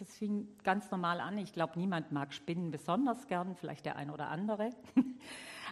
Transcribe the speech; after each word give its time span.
Es 0.00 0.16
fing 0.16 0.48
ganz 0.62 0.90
normal 0.90 1.20
an. 1.20 1.38
Ich 1.38 1.52
glaube, 1.52 1.78
niemand 1.78 2.12
mag 2.12 2.32
Spinnen 2.32 2.70
besonders 2.70 3.26
gern, 3.26 3.56
vielleicht 3.56 3.86
der 3.86 3.96
ein 3.96 4.10
oder 4.10 4.28
andere. 4.28 4.70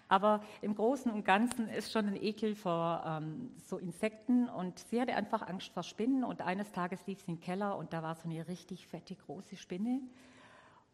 Aber 0.09 0.43
im 0.63 0.75
Großen 0.75 1.11
und 1.11 1.25
Ganzen 1.25 1.69
ist 1.69 1.93
schon 1.93 2.07
ein 2.07 2.17
Ekel 2.17 2.55
vor 2.55 3.03
ähm, 3.07 3.51
so 3.57 3.77
Insekten 3.77 4.49
und 4.49 4.79
sie 4.79 5.01
hatte 5.01 5.15
einfach 5.15 5.43
Angst 5.43 5.73
vor 5.73 5.83
Spinnen 5.83 6.23
und 6.23 6.43
eines 6.43 6.71
Tages 6.71 7.05
lief 7.07 7.21
sie 7.21 7.33
in 7.33 7.37
den 7.39 7.43
Keller 7.43 7.77
und 7.77 7.93
da 7.93 8.03
war 8.03 8.15
so 8.15 8.29
eine 8.29 8.47
richtig 8.47 8.87
fette 8.87 9.17
große 9.17 9.57
Spinne 9.57 10.01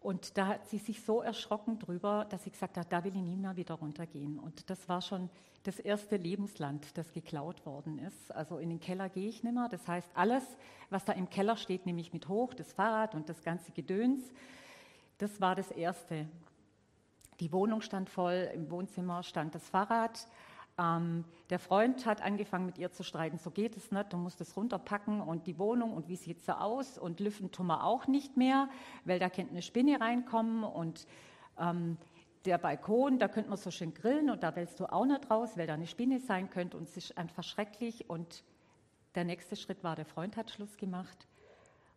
und 0.02 0.36
da 0.36 0.48
hat 0.48 0.66
sie 0.68 0.78
sich 0.78 1.02
so 1.02 1.22
erschrocken 1.22 1.78
drüber, 1.78 2.26
dass 2.28 2.44
sie 2.44 2.50
gesagt 2.50 2.76
hat, 2.76 2.92
da 2.92 3.04
will 3.04 3.14
ich 3.14 3.22
nie 3.22 3.36
mehr 3.36 3.56
wieder 3.56 3.74
runtergehen. 3.74 4.38
Und 4.38 4.68
das 4.68 4.88
war 4.88 5.00
schon 5.00 5.30
das 5.62 5.78
erste 5.78 6.16
Lebensland, 6.16 6.98
das 6.98 7.12
geklaut 7.12 7.64
worden 7.64 7.98
ist. 7.98 8.32
Also 8.32 8.58
in 8.58 8.68
den 8.68 8.80
Keller 8.80 9.08
gehe 9.08 9.28
ich 9.28 9.44
nicht 9.44 9.54
mehr. 9.54 9.68
Das 9.68 9.86
heißt, 9.86 10.08
alles, 10.14 10.42
was 10.90 11.04
da 11.04 11.12
im 11.12 11.30
Keller 11.30 11.56
steht, 11.56 11.86
nehme 11.86 12.00
ich 12.00 12.12
mit 12.12 12.28
hoch, 12.28 12.52
das 12.52 12.72
Fahrrad 12.72 13.14
und 13.14 13.28
das 13.28 13.42
ganze 13.42 13.70
Gedöns. 13.70 14.32
Das 15.18 15.40
war 15.40 15.54
das 15.54 15.70
Erste. 15.70 16.26
Die 17.38 17.52
Wohnung 17.52 17.80
stand 17.80 18.10
voll, 18.10 18.50
im 18.54 18.70
Wohnzimmer 18.70 19.22
stand 19.22 19.54
das 19.54 19.68
Fahrrad. 19.68 20.26
Ähm, 20.78 21.24
der 21.50 21.58
Freund 21.58 22.06
hat 22.06 22.22
angefangen 22.22 22.66
mit 22.66 22.78
ihr 22.78 22.90
zu 22.90 23.02
streiten, 23.02 23.38
so 23.38 23.50
geht 23.50 23.76
es 23.76 23.92
nicht, 23.92 24.12
du 24.12 24.16
musst 24.16 24.40
es 24.40 24.56
runterpacken 24.56 25.20
und 25.20 25.46
die 25.46 25.58
Wohnung 25.58 25.92
und 25.92 26.08
wie 26.08 26.16
sieht 26.16 26.40
sie 26.40 26.58
aus? 26.58 26.96
Und 26.98 27.20
lüften 27.20 27.50
tun 27.50 27.66
wir 27.66 27.84
auch 27.84 28.06
nicht 28.06 28.36
mehr, 28.36 28.68
weil 29.04 29.18
da 29.18 29.28
könnte 29.28 29.52
eine 29.52 29.62
Spinne 29.62 30.00
reinkommen 30.00 30.64
und 30.64 31.06
ähm, 31.58 31.98
der 32.44 32.58
Balkon, 32.58 33.18
da 33.18 33.28
könnte 33.28 33.50
man 33.50 33.58
so 33.58 33.70
schön 33.70 33.94
grillen 33.94 34.30
und 34.30 34.42
da 34.42 34.56
willst 34.56 34.80
du 34.80 34.86
auch 34.86 35.04
nicht 35.04 35.30
raus, 35.30 35.56
weil 35.56 35.66
da 35.66 35.74
eine 35.74 35.86
Spinne 35.86 36.18
sein 36.20 36.50
könnte 36.50 36.76
und 36.76 36.84
es 36.84 36.96
ist 36.96 37.16
einfach 37.18 37.44
schrecklich. 37.44 38.08
Und 38.10 38.42
der 39.14 39.24
nächste 39.24 39.56
Schritt 39.56 39.84
war, 39.84 39.94
der 39.94 40.06
Freund 40.06 40.36
hat 40.36 40.50
Schluss 40.50 40.76
gemacht 40.76 41.28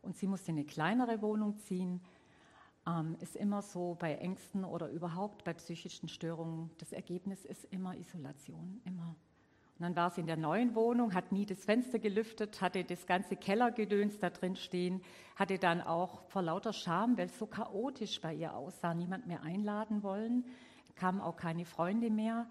und 0.02 0.18
sie 0.18 0.28
musste 0.28 0.52
in 0.52 0.58
eine 0.58 0.66
kleinere 0.66 1.22
Wohnung 1.22 1.58
ziehen 1.58 2.02
ähm, 2.88 3.16
ist 3.20 3.36
immer 3.36 3.62
so 3.62 3.96
bei 4.00 4.16
Ängsten 4.16 4.64
oder 4.64 4.90
überhaupt 4.90 5.44
bei 5.44 5.54
psychischen 5.54 6.08
Störungen, 6.08 6.70
das 6.78 6.92
Ergebnis 6.92 7.46
ist 7.46 7.66
immer 7.66 7.96
Isolation, 7.96 8.82
immer. 8.86 9.16
Und 9.78 9.84
dann 9.84 9.96
war 9.96 10.10
sie 10.10 10.22
in 10.22 10.28
der 10.28 10.38
neuen 10.38 10.74
Wohnung, 10.74 11.14
hat 11.14 11.34
nie 11.34 11.46
das 11.46 11.66
Fenster 11.66 12.00
gelüftet, 12.00 12.62
hatte 12.62 12.86
das 12.86 13.06
ganze 13.06 13.36
Kellergedöns 13.36 14.20
da 14.20 14.30
drin 14.30 14.56
stehen, 14.56 15.02
hatte 15.36 15.60
dann 15.60 15.82
auch 15.82 16.22
vor 16.30 16.44
lauter 16.44 16.72
Scham, 16.72 17.18
weil 17.18 17.26
es 17.26 17.38
so 17.38 17.46
chaotisch 17.46 18.22
bei 18.22 18.34
ihr 18.34 18.56
aussah, 18.56 18.94
niemand 18.94 19.28
mehr 19.28 19.44
einladen 19.44 20.02
wollen, 20.02 20.46
kamen 20.96 21.20
auch 21.20 21.36
keine 21.36 21.66
Freunde 21.66 22.10
mehr 22.10 22.48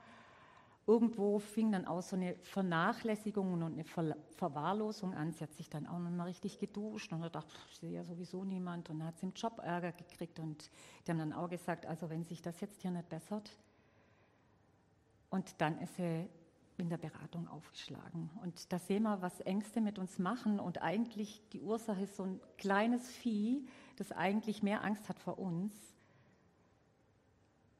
irgendwo 0.86 1.38
fing 1.38 1.72
dann 1.72 1.86
auch 1.86 2.02
so 2.02 2.16
eine 2.16 2.36
Vernachlässigung 2.42 3.54
und 3.54 3.62
eine 3.62 3.84
Ver 3.84 4.16
Verwahrlosung 4.36 5.14
an. 5.14 5.32
Sie 5.32 5.44
hat 5.44 5.54
sich 5.54 5.70
dann 5.70 5.86
auch 5.86 5.98
noch 5.98 6.10
mal 6.10 6.24
richtig 6.24 6.58
geduscht 6.58 7.12
und 7.12 7.22
dachte, 7.34 7.54
ich 7.70 7.78
sehe 7.78 7.92
ja 7.92 8.04
sowieso 8.04 8.44
niemand. 8.44 8.90
Und 8.90 8.98
dann 8.98 9.08
hat 9.08 9.18
sie 9.18 9.26
im 9.26 9.32
Job 9.32 9.60
Ärger 9.62 9.92
gekriegt 9.92 10.38
und 10.38 10.70
die 11.06 11.10
haben 11.10 11.18
dann 11.18 11.32
auch 11.32 11.48
gesagt, 11.48 11.86
also 11.86 12.10
wenn 12.10 12.24
sich 12.24 12.42
das 12.42 12.60
jetzt 12.60 12.82
hier 12.82 12.90
nicht 12.90 13.08
bessert. 13.08 13.50
Und 15.30 15.60
dann 15.60 15.78
ist 15.78 15.96
sie 15.96 16.28
in 16.76 16.88
der 16.88 16.98
Beratung 16.98 17.48
aufgeschlagen. 17.48 18.30
Und 18.42 18.72
da 18.72 18.78
sehen 18.78 19.04
wir, 19.04 19.22
was 19.22 19.40
Ängste 19.40 19.80
mit 19.80 19.98
uns 19.98 20.18
machen. 20.18 20.58
Und 20.58 20.82
eigentlich 20.82 21.40
die 21.52 21.62
Ursache 21.62 22.02
ist 22.02 22.16
so 22.16 22.24
ein 22.24 22.40
kleines 22.58 23.08
Vieh, 23.08 23.66
das 23.96 24.12
eigentlich 24.12 24.62
mehr 24.62 24.82
Angst 24.82 25.08
hat 25.08 25.20
vor 25.20 25.38
uns 25.38 25.93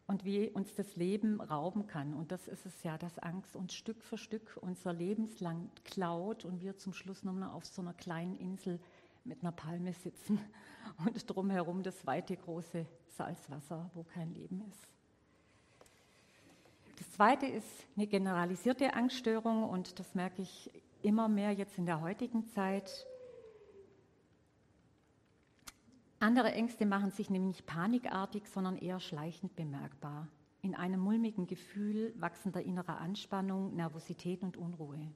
und 0.07 0.25
wie 0.25 0.51
uns 0.51 0.75
das 0.75 0.97
Leben 0.97 1.41
rauben 1.41 1.87
kann. 1.87 2.15
Und 2.15 2.31
das 2.31 2.47
ist 2.49 2.67
es 2.67 2.83
ja, 2.83 2.99
dass 2.99 3.19
Angst 3.19 3.57
uns 3.57 3.75
Stück 3.75 4.03
für 4.03 4.19
Stück 4.19 4.59
unser 4.61 4.93
Lebenslang 4.93 5.71
klaut 5.85 6.45
und 6.45 6.61
wir 6.61 6.77
zum 6.77 6.93
Schluss 6.93 7.23
nur 7.23 7.35
noch 7.35 7.55
auf 7.55 7.65
so 7.65 7.81
einer 7.81 7.95
kleinen 7.95 8.37
Insel 8.37 8.81
mit 9.25 9.43
einer 9.43 9.53
Palme 9.53 9.93
sitzen 9.95 10.39
und 11.07 11.31
drumherum 11.31 11.83
das 11.83 12.07
weite 12.07 12.37
große 12.37 12.87
Salzwasser, 13.09 13.91
wo 13.95 14.03
kein 14.03 14.35
Leben 14.35 14.63
ist. 14.69 14.95
Das 16.99 17.11
zweite 17.13 17.47
ist 17.47 17.87
eine 17.97 18.07
generalisierte 18.07 18.95
Angststörung 18.95 19.65
und 19.65 19.99
das 19.99 20.15
merke 20.15 20.43
ich 20.43 20.71
immer 21.03 21.29
mehr 21.29 21.53
jetzt 21.53 21.79
in 21.79 21.87
der 21.87 22.01
heutigen 22.01 22.47
Zeit. 22.49 23.07
Andere 26.25 26.53
Ängste 26.53 26.87
machen 26.87 27.11
sich 27.11 27.29
nämlich 27.29 27.67
panikartig, 27.67 28.49
sondern 28.49 28.79
eher 28.79 28.99
schleichend 28.99 29.57
bemerkbar. 29.57 30.27
In 30.63 30.75
einem 30.75 30.99
mulmigen 30.99 31.47
Gefühl 31.47 32.15
wachsender 32.17 32.63
innerer 32.63 32.99
Anspannung, 32.99 33.77
Nervosität 33.77 34.43
und 34.43 34.57
Unruhe. 34.57 35.13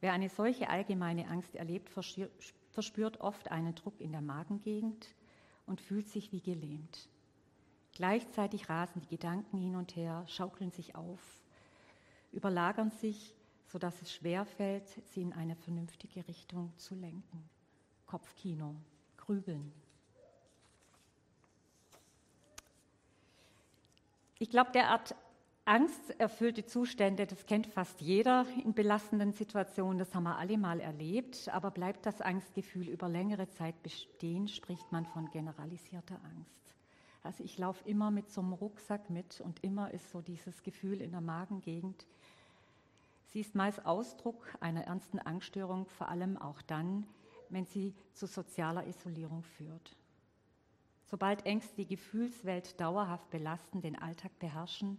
Wer 0.00 0.14
eine 0.14 0.30
solche 0.30 0.70
allgemeine 0.70 1.28
Angst 1.28 1.54
erlebt, 1.54 1.90
verspürt 1.90 3.20
oft 3.20 3.50
einen 3.50 3.74
Druck 3.74 4.00
in 4.00 4.12
der 4.12 4.22
Magengegend 4.22 5.14
und 5.66 5.82
fühlt 5.82 6.08
sich 6.08 6.32
wie 6.32 6.40
gelähmt. 6.40 7.10
Gleichzeitig 7.92 8.70
rasen 8.70 9.02
die 9.02 9.08
Gedanken 9.08 9.58
hin 9.58 9.76
und 9.76 9.96
her, 9.96 10.24
schaukeln 10.28 10.70
sich 10.70 10.94
auf, 10.94 11.42
überlagern 12.32 12.90
sich, 12.90 13.36
sodass 13.66 14.00
es 14.00 14.10
schwerfällt, 14.10 14.88
sie 15.08 15.20
in 15.20 15.34
eine 15.34 15.56
vernünftige 15.56 16.26
Richtung 16.26 16.72
zu 16.78 16.94
lenken. 16.94 17.50
Kopfkino, 18.06 18.76
Grübeln. 19.18 19.70
Ich 24.42 24.48
glaube, 24.48 24.70
derart 24.72 25.14
angsterfüllte 25.66 26.64
Zustände, 26.64 27.26
das 27.26 27.44
kennt 27.44 27.66
fast 27.66 28.00
jeder 28.00 28.46
in 28.64 28.72
belastenden 28.72 29.34
Situationen, 29.34 29.98
das 29.98 30.14
haben 30.14 30.22
wir 30.22 30.38
alle 30.38 30.56
mal 30.56 30.80
erlebt, 30.80 31.50
aber 31.50 31.70
bleibt 31.70 32.06
das 32.06 32.22
Angstgefühl 32.22 32.88
über 32.88 33.06
längere 33.06 33.50
Zeit 33.50 33.82
bestehen, 33.82 34.48
spricht 34.48 34.90
man 34.92 35.04
von 35.04 35.30
generalisierter 35.30 36.14
Angst. 36.24 36.74
Also 37.22 37.44
ich 37.44 37.58
laufe 37.58 37.86
immer 37.86 38.10
mit 38.10 38.30
so 38.30 38.40
einem 38.40 38.54
Rucksack 38.54 39.10
mit 39.10 39.42
und 39.42 39.62
immer 39.62 39.90
ist 39.92 40.10
so 40.10 40.22
dieses 40.22 40.62
Gefühl 40.62 41.02
in 41.02 41.10
der 41.10 41.20
Magengegend. 41.20 42.06
Sie 43.26 43.40
ist 43.40 43.54
meist 43.54 43.84
Ausdruck 43.84 44.42
einer 44.60 44.84
ernsten 44.84 45.18
Angststörung, 45.18 45.84
vor 45.84 46.08
allem 46.08 46.38
auch 46.38 46.62
dann, 46.62 47.06
wenn 47.50 47.66
sie 47.66 47.92
zu 48.14 48.26
sozialer 48.26 48.86
Isolierung 48.86 49.42
führt. 49.42 49.99
Sobald 51.10 51.44
Ängste 51.44 51.74
die 51.74 51.88
Gefühlswelt 51.88 52.80
dauerhaft 52.80 53.30
belasten, 53.30 53.80
den 53.80 53.98
Alltag 53.98 54.38
beherrschen 54.38 54.96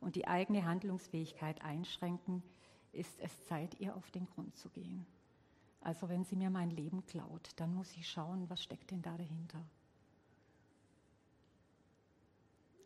und 0.00 0.16
die 0.16 0.26
eigene 0.26 0.64
Handlungsfähigkeit 0.64 1.62
einschränken, 1.62 2.42
ist 2.92 3.20
es 3.20 3.44
Zeit, 3.46 3.78
ihr 3.78 3.94
auf 3.94 4.10
den 4.10 4.24
Grund 4.24 4.56
zu 4.56 4.70
gehen. 4.70 5.04
Also 5.82 6.08
wenn 6.08 6.24
sie 6.24 6.36
mir 6.36 6.48
mein 6.48 6.70
Leben 6.70 7.04
klaut, 7.04 7.50
dann 7.56 7.74
muss 7.74 7.94
ich 7.94 8.08
schauen, 8.08 8.48
was 8.48 8.62
steckt 8.62 8.90
denn 8.90 9.02
da 9.02 9.16
dahinter. 9.18 9.62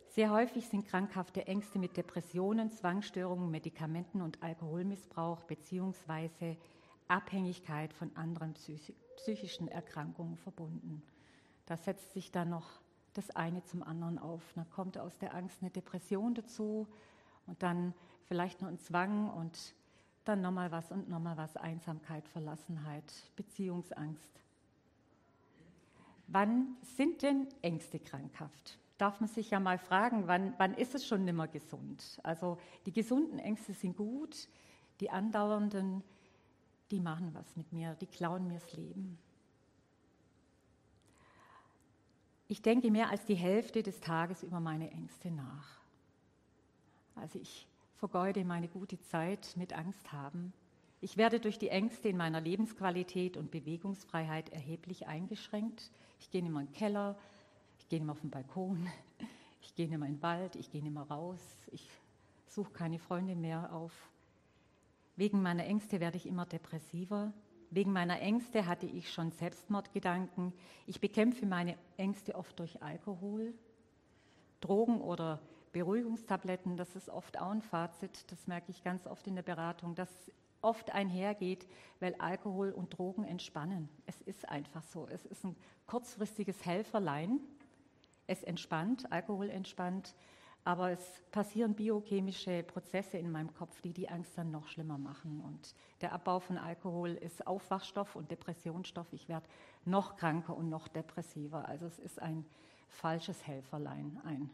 Sehr 0.09 0.31
häufig 0.31 0.69
sind 0.69 0.87
krankhafte 0.87 1.47
Ängste 1.47 1.79
mit 1.79 1.97
Depressionen, 1.97 2.73
Zwangsstörungen, 2.73 3.53
Medikamenten 3.53 4.21
und 4.21 4.43
Alkoholmissbrauch 4.43 5.45
bzw. 5.45 6.57
Abhängigkeit 7.07 7.93
von 7.93 8.15
anderen 8.17 8.55
psychischen 9.17 9.69
Erkrankungen 9.69 10.37
verbunden. 10.37 11.03
Da 11.67 11.77
setzt 11.77 12.13
sich 12.13 12.31
dann 12.31 12.51
noch 12.51 12.69
das 13.15 13.31
eine 13.31 13.63
zum 13.65 13.83
anderen 13.83 14.19
auf. 14.19 14.43
Dann 14.55 14.69
kommt 14.71 14.99
aus 14.99 15.19
der 15.19 15.35
Angst 15.35 15.59
eine 15.61 15.71
Depression 15.71 16.35
dazu 16.35 16.87
und 17.47 17.63
dann 17.63 17.95
vielleicht 18.25 18.61
noch 18.63 18.69
ein 18.69 18.79
Zwang 18.79 19.31
und 19.31 19.75
dann 20.25 20.41
nochmal 20.41 20.73
was 20.73 20.91
und 20.91 21.09
nochmal 21.09 21.37
was, 21.37 21.57
Einsamkeit, 21.57 22.27
Verlassenheit, 22.29 23.05
Beziehungsangst. 23.37 24.31
Wann 26.27 26.77
sind 26.97 27.23
denn 27.23 27.49
Ängste 27.61 27.99
krankhaft? 27.99 28.79
Darf 28.97 29.21
man 29.21 29.29
sich 29.29 29.51
ja 29.51 29.61
mal 29.61 29.79
fragen, 29.79 30.27
wann, 30.27 30.55
wann 30.57 30.75
ist 30.75 30.95
es 30.95 31.07
schon 31.07 31.25
nimmer 31.25 31.49
gesund? 31.49 32.19
Also 32.23 32.59
die 32.87 32.93
gesunden 32.93 33.39
Ängste 33.39 33.75
sind 33.75 33.97
gut, 33.97 34.49
die 35.01 35.11
andauernden, 35.11 36.03
die 36.91 37.01
machen 37.01 37.35
was 37.35 37.57
mit 37.57 37.73
mir, 37.73 37.95
die 38.01 38.07
klauen 38.07 38.47
mir 38.47 38.55
das 38.55 38.73
Leben. 38.73 39.19
Ich 42.47 42.61
denke 42.61 42.91
mehr 42.91 43.11
als 43.11 43.25
die 43.25 43.35
Hälfte 43.35 43.83
des 43.83 44.01
Tages 44.01 44.43
über 44.43 44.61
meine 44.61 44.91
Ängste 44.91 45.31
nach. 45.31 45.81
Also 47.15 47.39
ich 47.39 47.67
vergeude 47.97 48.45
meine 48.45 48.69
gute 48.69 49.01
Zeit 49.01 49.55
mit 49.57 49.73
Angst 49.73 50.13
haben. 50.13 50.53
Ich 51.01 51.17
werde 51.17 51.41
durch 51.41 51.59
die 51.59 51.69
Ängste 51.69 52.09
in 52.09 52.17
meiner 52.17 52.41
Lebensqualität 52.41 53.37
und 53.37 53.51
Bewegungsfreiheit 53.51 54.51
erheblich 54.51 55.07
eingeschränkt. 55.07 55.91
Ich 56.21 56.31
gehe 56.31 56.43
nicht 56.43 56.53
mehr 56.53 56.63
in 56.63 56.69
den 56.69 56.75
Keller, 56.75 57.17
ich 57.79 57.89
gehe 57.89 57.99
nicht 57.99 58.07
mehr 58.07 58.13
auf 58.13 58.21
den 58.21 58.31
Balkon, 58.31 58.89
ich 59.63 59.75
gehe 59.75 59.89
nicht 59.89 59.99
mehr 59.99 60.09
in 60.09 60.17
den 60.17 60.23
Wald, 60.23 60.57
ich 60.57 60.71
gehe 60.71 60.83
nicht 60.83 60.95
mehr 60.95 61.05
raus, 61.05 61.41
ich 61.73 61.89
suche 62.47 62.73
keine 62.73 62.99
Freunde 62.99 63.37
mehr 63.37 63.73
auf. 63.73 63.93
Wegen 65.17 65.43
meiner 65.43 65.65
Ängste 65.65 66.01
werde 66.01 66.17
ich 66.17 66.27
immer 66.27 66.47
depressiver, 66.47 67.33
Wegen 67.71 67.93
meiner 67.93 68.21
Ängste 68.21 68.67
hatte 68.67 68.87
ich 68.87 69.13
schon 69.13 69.31
Selbstmordgedanken. 69.33 70.53
Ich 70.87 71.01
bekämpfe 71.01 71.47
meine 71.47 71.77
Ängste 71.97 72.35
oft 72.35 72.59
durch 72.59 72.83
Alkohol, 72.83 73.55
Drogen 74.61 75.01
oder 75.01 75.41
Beruhigungstabletten. 75.73 76.77
Das 76.77 76.95
ist 76.97 77.09
oft 77.09 77.39
auch 77.41 77.51
ein 77.51 77.63
Fazit, 77.63 78.31
das 78.31 78.47
merke 78.47 78.71
ich 78.71 78.83
ganz 78.83 79.07
oft 79.07 79.27
in 79.27 79.35
der 79.35 79.43
Beratung, 79.43 79.95
dass 79.95 80.31
oft 80.65 80.93
einhergeht, 80.93 81.69
weil 82.01 82.15
Alkohol 82.17 82.71
und 82.71 82.97
Drogen 82.97 83.25
entspannen. 83.25 83.89
Es 84.07 84.21
ist 84.23 84.49
einfach 84.49 84.83
so. 84.83 85.07
Es 85.09 85.27
ist 85.27 85.45
ein 85.45 85.55
kurzfristiges 85.87 86.65
Helferlein. 86.65 87.41
Es 88.27 88.43
entspannt, 88.43 89.13
Alkohol 89.13 89.51
entspannt, 89.51 90.15
aber 90.65 90.91
es 90.91 91.23
passieren 91.31 91.75
biochemische 91.75 92.63
Prozesse 92.63 93.19
in 93.19 93.31
meinem 93.31 93.53
Kopf, 93.53 93.83
die 93.83 93.93
die 93.93 94.09
Angst 94.09 94.37
dann 94.37 94.51
noch 94.51 94.67
schlimmer 94.69 94.97
machen. 94.97 95.43
Und 95.43 95.75
der 96.01 96.13
Abbau 96.13 96.41
von 96.41 96.57
Alkohol 96.57 97.11
ist 97.11 97.47
Aufwachstoff 97.47 98.17
und 98.17 98.31
Depressionsstoff. 98.31 99.13
Ich 99.13 99.29
werde 99.29 99.47
noch 99.85 100.17
kranker 100.17 100.57
und 100.57 100.71
noch 100.71 100.89
depressiver. 100.89 101.69
Also 101.69 101.85
es 101.85 101.99
ist 101.99 102.21
ein 102.21 102.47
falsches 102.89 103.47
Helferlein, 103.47 104.19
ein 104.25 104.49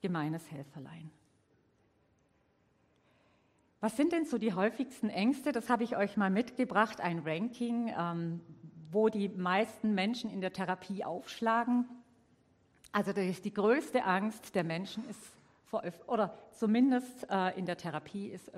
gemeines 0.00 0.50
Helferlein. 0.50 1.10
Was 3.80 3.98
sind 3.98 4.12
denn 4.12 4.24
so 4.24 4.38
die 4.38 4.54
häufigsten 4.54 5.10
Ängste? 5.10 5.52
Das 5.52 5.68
habe 5.68 5.84
ich 5.84 5.94
euch 5.94 6.16
mal 6.16 6.30
mitgebracht, 6.30 7.02
ein 7.02 7.18
Ranking, 7.18 7.92
ähm, 7.94 8.40
wo 8.90 9.10
die 9.10 9.28
meisten 9.28 9.94
Menschen 9.94 10.30
in 10.30 10.40
der 10.40 10.54
Therapie 10.54 11.04
aufschlagen. 11.04 11.86
Also 12.92 13.12
die 13.12 13.52
größte 13.52 14.04
Angst 14.04 14.54
der 14.54 14.64
Menschen 14.64 15.06
ist 15.10 15.33
oder 16.06 16.38
zumindest 16.52 17.28
äh, 17.30 17.58
in 17.58 17.66
der 17.66 17.76
Therapie 17.76 18.28
ist 18.28 18.52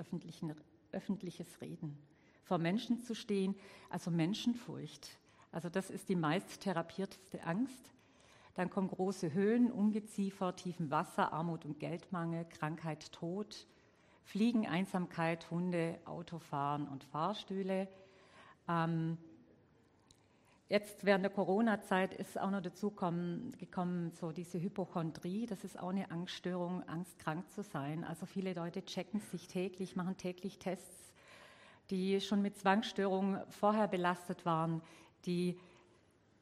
öffentliches 0.91 1.61
Reden. 1.61 1.97
Vor 2.43 2.57
Menschen 2.57 2.99
zu 3.01 3.13
stehen, 3.13 3.55
also 3.89 4.11
Menschenfurcht. 4.11 5.17
Also 5.51 5.69
das 5.69 5.89
ist 5.89 6.09
die 6.09 6.15
meist 6.15 6.61
therapierteste 6.61 7.43
Angst. 7.43 7.91
Dann 8.55 8.69
kommen 8.69 8.87
große 8.87 9.33
Höhen, 9.33 9.71
Ungeziefer, 9.71 10.55
tiefen 10.55 10.89
Wasser, 10.89 11.31
Armut 11.31 11.65
und 11.65 11.79
Geldmangel, 11.79 12.45
Krankheit, 12.45 13.11
Tod, 13.11 13.67
Fliegen, 14.23 14.67
Einsamkeit, 14.67 15.49
Hunde, 15.51 15.99
Autofahren 16.05 16.87
und 16.87 17.03
Fahrstühle. 17.03 17.87
Ähm, 18.67 19.17
jetzt 20.69 21.05
während 21.05 21.23
der 21.23 21.31
Corona-Zeit 21.31 22.13
ist 22.13 22.39
auch 22.39 22.49
noch 22.49 22.61
dazu 22.61 22.89
gekommen, 22.89 23.53
gekommen, 23.57 24.11
so 24.11 24.31
diese 24.31 24.59
Hypochondrie. 24.59 25.45
Das 25.45 25.63
ist 25.63 25.79
auch 25.79 25.89
eine 25.89 26.11
Angststörung, 26.11 26.83
Angst 26.87 27.17
krank 27.19 27.49
zu 27.51 27.63
sein. 27.63 28.03
Also 28.03 28.25
viele 28.25 28.53
Leute 28.53 28.83
checken 28.83 29.19
sich 29.19 29.47
täglich, 29.47 29.95
machen 29.95 30.17
täglich 30.17 30.59
Tests, 30.59 31.13
die 31.89 32.19
schon 32.19 32.41
mit 32.41 32.57
Zwangsstörungen 32.57 33.39
vorher 33.49 33.87
belastet 33.87 34.45
waren, 34.45 34.81
die 35.25 35.57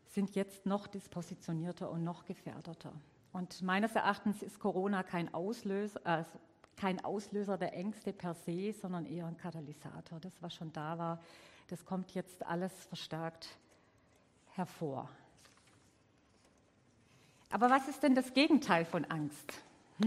sind 0.07 0.35
jetzt 0.35 0.65
noch 0.65 0.87
dispositionierter 0.87 1.91
und 1.91 2.03
noch 2.03 2.25
gefährdeter. 2.25 2.93
Und 3.31 3.61
meines 3.61 3.95
Erachtens 3.95 4.41
ist 4.41 4.59
Corona 4.59 5.03
kein 5.03 5.33
Auslöser, 5.33 5.99
also 6.05 6.39
kein 6.77 7.03
Auslöser 7.03 7.57
der 7.57 7.73
Ängste 7.73 8.13
per 8.13 8.33
se, 8.33 8.73
sondern 8.73 9.05
eher 9.05 9.27
ein 9.27 9.37
Katalysator. 9.37 10.19
Das, 10.19 10.41
was 10.41 10.55
schon 10.55 10.71
da 10.71 10.97
war, 10.97 11.21
das 11.67 11.85
kommt 11.85 12.13
jetzt 12.15 12.45
alles 12.45 12.73
verstärkt 12.85 13.57
hervor. 14.55 15.09
Aber 17.49 17.69
was 17.69 17.87
ist 17.87 18.03
denn 18.03 18.15
das 18.15 18.33
Gegenteil 18.33 18.85
von 18.85 19.05
Angst? 19.05 19.61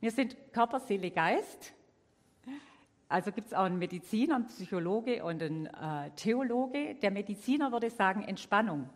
Wir 0.00 0.10
sind 0.10 0.36
Körper, 0.52 0.80
Seele, 0.80 1.10
Geist. 1.10 1.72
Also 3.08 3.32
gibt 3.32 3.48
es 3.48 3.54
auch 3.54 3.64
einen 3.64 3.78
Mediziner, 3.78 4.36
einen 4.36 4.46
Psychologe 4.48 5.24
und 5.24 5.42
einen 5.42 5.66
äh, 5.66 6.10
Theologe. 6.16 6.96
Der 6.96 7.10
Mediziner 7.10 7.70
würde 7.72 7.90
sagen 7.90 8.22
Entspannung. 8.22 8.90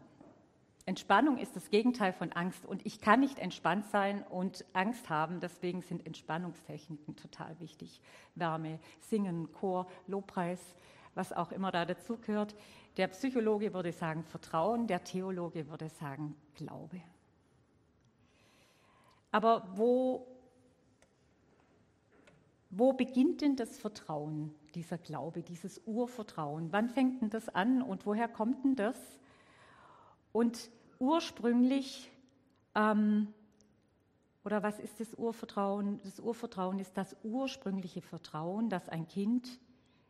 Entspannung 0.87 1.37
ist 1.37 1.55
das 1.55 1.71
Gegenteil 1.71 2.15
von 2.15 2.33
Angst 2.33 2.65
und 2.65 2.85
ich 2.87 3.01
kann 3.01 3.21
nicht 3.21 3.39
entspannt 3.39 3.85
sein 3.93 4.23
und 4.31 4.65
Angst 4.73 5.11
haben. 5.11 5.39
Deswegen 5.39 5.83
sind 5.83 6.07
Entspannungstechniken 6.07 7.15
total 7.15 7.61
wichtig. 7.61 8.01
Wärme, 8.35 8.79
Singen, 9.01 9.53
Chor, 9.53 9.87
Lobpreis, 10.07 10.59
was 11.19 11.33
auch 11.33 11.51
immer 11.51 11.73
da 11.73 11.85
dazugehört. 11.85 12.55
Der 12.97 13.09
Psychologe 13.09 13.75
würde 13.75 13.93
sagen 13.93 14.23
Vertrauen, 14.23 14.87
der 14.87 15.03
Theologe 15.03 15.69
würde 15.69 15.89
sagen 15.89 16.37
Glaube. 16.55 17.03
Aber 19.33 19.69
wo, 19.75 20.27
wo 22.71 22.93
beginnt 22.93 23.41
denn 23.41 23.57
das 23.57 23.79
Vertrauen, 23.79 24.55
dieser 24.75 24.97
Glaube, 24.97 25.43
dieses 25.43 25.83
Urvertrauen? 25.87 26.73
Wann 26.73 26.89
fängt 26.89 27.21
denn 27.21 27.31
das 27.31 27.49
an 27.49 27.83
und 27.83 28.07
woher 28.07 28.29
kommt 28.29 28.65
denn 28.65 28.77
das? 28.77 28.97
Und 30.33 30.71
ursprünglich, 31.01 32.11
ähm, 32.77 33.35
oder 34.45 34.63
was 34.63 34.79
ist 34.79 35.01
das 35.01 35.15
Urvertrauen? 35.15 36.01
Das 36.05 36.21
Urvertrauen 36.21 36.79
ist 36.79 36.97
das 36.97 37.17
ursprüngliche 37.25 38.03
Vertrauen, 38.03 38.71
das 38.71 38.89
ein 38.89 39.09
Kind 39.09 39.59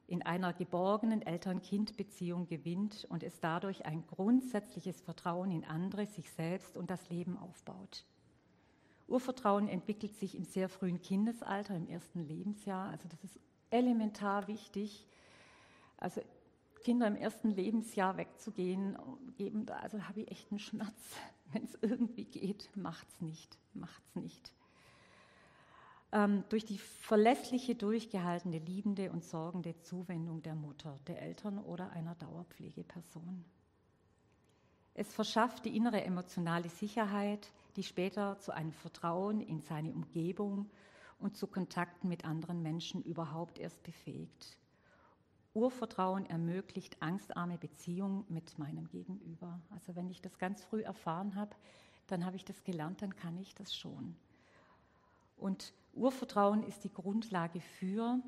in 0.08 0.22
einer 0.22 0.54
geborgenen 0.54 1.20
Eltern-Kind-Beziehung 1.22 2.46
gewinnt 2.46 3.06
und 3.10 3.22
es 3.22 3.40
dadurch 3.40 3.84
ein 3.84 4.04
grundsätzliches 4.06 5.02
Vertrauen 5.02 5.50
in 5.50 5.64
andere, 5.64 6.06
sich 6.06 6.30
selbst 6.32 6.78
und 6.78 6.90
das 6.90 7.10
Leben 7.10 7.36
aufbaut. 7.38 8.04
Urvertrauen 9.06 9.68
entwickelt 9.68 10.14
sich 10.16 10.34
im 10.34 10.44
sehr 10.44 10.70
frühen 10.70 11.00
Kindesalter, 11.02 11.76
im 11.76 11.88
ersten 11.88 12.26
Lebensjahr. 12.26 12.88
Also 12.88 13.06
das 13.08 13.22
ist 13.22 13.38
elementar 13.70 14.48
wichtig. 14.48 15.06
Also 15.98 16.22
Kinder 16.84 17.06
im 17.06 17.16
ersten 17.16 17.50
Lebensjahr 17.50 18.16
wegzugehen, 18.16 18.96
geben, 19.36 19.68
also 19.68 20.02
habe 20.08 20.20
ich 20.22 20.30
echt 20.30 20.50
einen 20.50 20.58
Schmerz. 20.58 21.16
Wenn 21.52 21.64
es 21.64 21.78
irgendwie 21.82 22.24
geht, 22.24 22.70
macht's 22.74 23.20
nicht, 23.20 23.58
macht's 23.74 24.14
nicht. 24.14 24.52
Ähm, 26.10 26.44
durch 26.48 26.64
die 26.64 26.78
verlässliche, 26.78 27.74
durchgehaltene, 27.74 28.58
liebende 28.58 29.12
und 29.12 29.24
sorgende 29.24 29.78
Zuwendung 29.80 30.42
der 30.42 30.54
Mutter, 30.54 30.96
der 31.06 31.20
Eltern 31.20 31.58
oder 31.58 31.90
einer 31.90 32.14
Dauerpflegeperson. 32.14 33.44
Es 34.94 35.12
verschafft 35.12 35.64
die 35.66 35.76
innere 35.76 36.02
emotionale 36.02 36.70
Sicherheit, 36.70 37.52
die 37.76 37.82
später 37.82 38.38
zu 38.40 38.52
einem 38.52 38.72
Vertrauen 38.72 39.40
in 39.40 39.60
seine 39.60 39.92
Umgebung 39.92 40.70
und 41.18 41.36
zu 41.36 41.46
Kontakten 41.46 42.08
mit 42.08 42.24
anderen 42.24 42.62
Menschen 42.62 43.02
überhaupt 43.02 43.58
erst 43.58 43.82
befähigt. 43.82 44.56
Urvertrauen 45.54 46.26
ermöglicht 46.26 47.02
angstarme 47.02 47.58
Beziehung 47.58 48.24
mit 48.28 48.58
meinem 48.58 48.88
Gegenüber. 48.88 49.60
Also 49.70 49.94
wenn 49.94 50.08
ich 50.08 50.22
das 50.22 50.38
ganz 50.38 50.62
früh 50.64 50.82
erfahren 50.82 51.34
habe, 51.34 51.54
dann 52.06 52.24
habe 52.24 52.36
ich 52.36 52.44
das 52.44 52.64
gelernt, 52.64 53.02
dann 53.02 53.14
kann 53.14 53.36
ich 53.38 53.54
das 53.54 53.76
schon. 53.76 54.16
Und 55.38 55.72
Urvertrauen 55.94 56.62
ist 56.62 56.84
die 56.84 56.92
Grundlage 56.92 57.60
für 57.60 58.20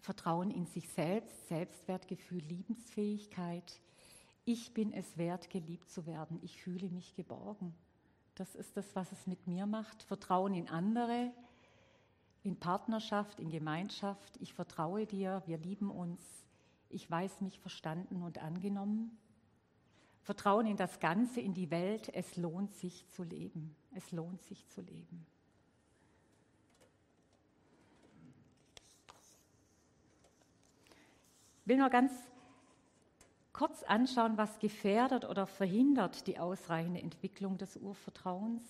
Vertrauen 0.00 0.50
in 0.50 0.66
sich 0.66 0.88
selbst, 0.90 1.48
Selbstwertgefühl, 1.48 2.42
Liebensfähigkeit. 2.42 3.80
Ich 4.44 4.74
bin 4.74 4.92
es 4.92 5.16
wert, 5.16 5.48
geliebt 5.48 5.90
zu 5.90 6.04
werden. 6.06 6.38
Ich 6.42 6.60
fühle 6.60 6.90
mich 6.90 7.14
geborgen. 7.14 7.74
Das 8.34 8.54
ist 8.54 8.76
das, 8.76 8.94
was 8.94 9.12
es 9.12 9.26
mit 9.26 9.46
mir 9.46 9.66
macht. 9.66 10.02
Vertrauen 10.02 10.54
in 10.54 10.68
andere, 10.68 11.32
in 12.42 12.58
Partnerschaft, 12.58 13.40
in 13.40 13.48
Gemeinschaft. 13.48 14.36
Ich 14.40 14.52
vertraue 14.52 15.06
dir, 15.06 15.42
wir 15.46 15.56
lieben 15.56 15.90
uns. 15.90 16.22
Ich 16.90 17.10
weiß 17.10 17.40
mich 17.40 17.58
verstanden 17.60 18.22
und 18.22 18.38
angenommen. 18.38 19.16
Vertrauen 20.20 20.66
in 20.66 20.76
das 20.76 21.00
Ganze, 21.00 21.40
in 21.40 21.54
die 21.54 21.70
Welt. 21.70 22.10
Es 22.14 22.36
lohnt 22.36 22.74
sich 22.74 23.08
zu 23.10 23.22
leben. 23.22 23.74
Es 23.94 24.10
lohnt 24.12 24.42
sich 24.42 24.68
zu 24.68 24.80
leben. 24.80 25.26
Will 31.64 31.76
nur 31.78 31.90
ganz 31.90 32.12
kurz 33.52 33.82
anschauen, 33.84 34.36
was 34.36 34.58
gefährdet 34.58 35.24
oder 35.24 35.46
verhindert 35.46 36.26
die 36.26 36.38
ausreichende 36.38 37.00
Entwicklung 37.00 37.56
des 37.56 37.76
Urvertrauens. 37.76 38.62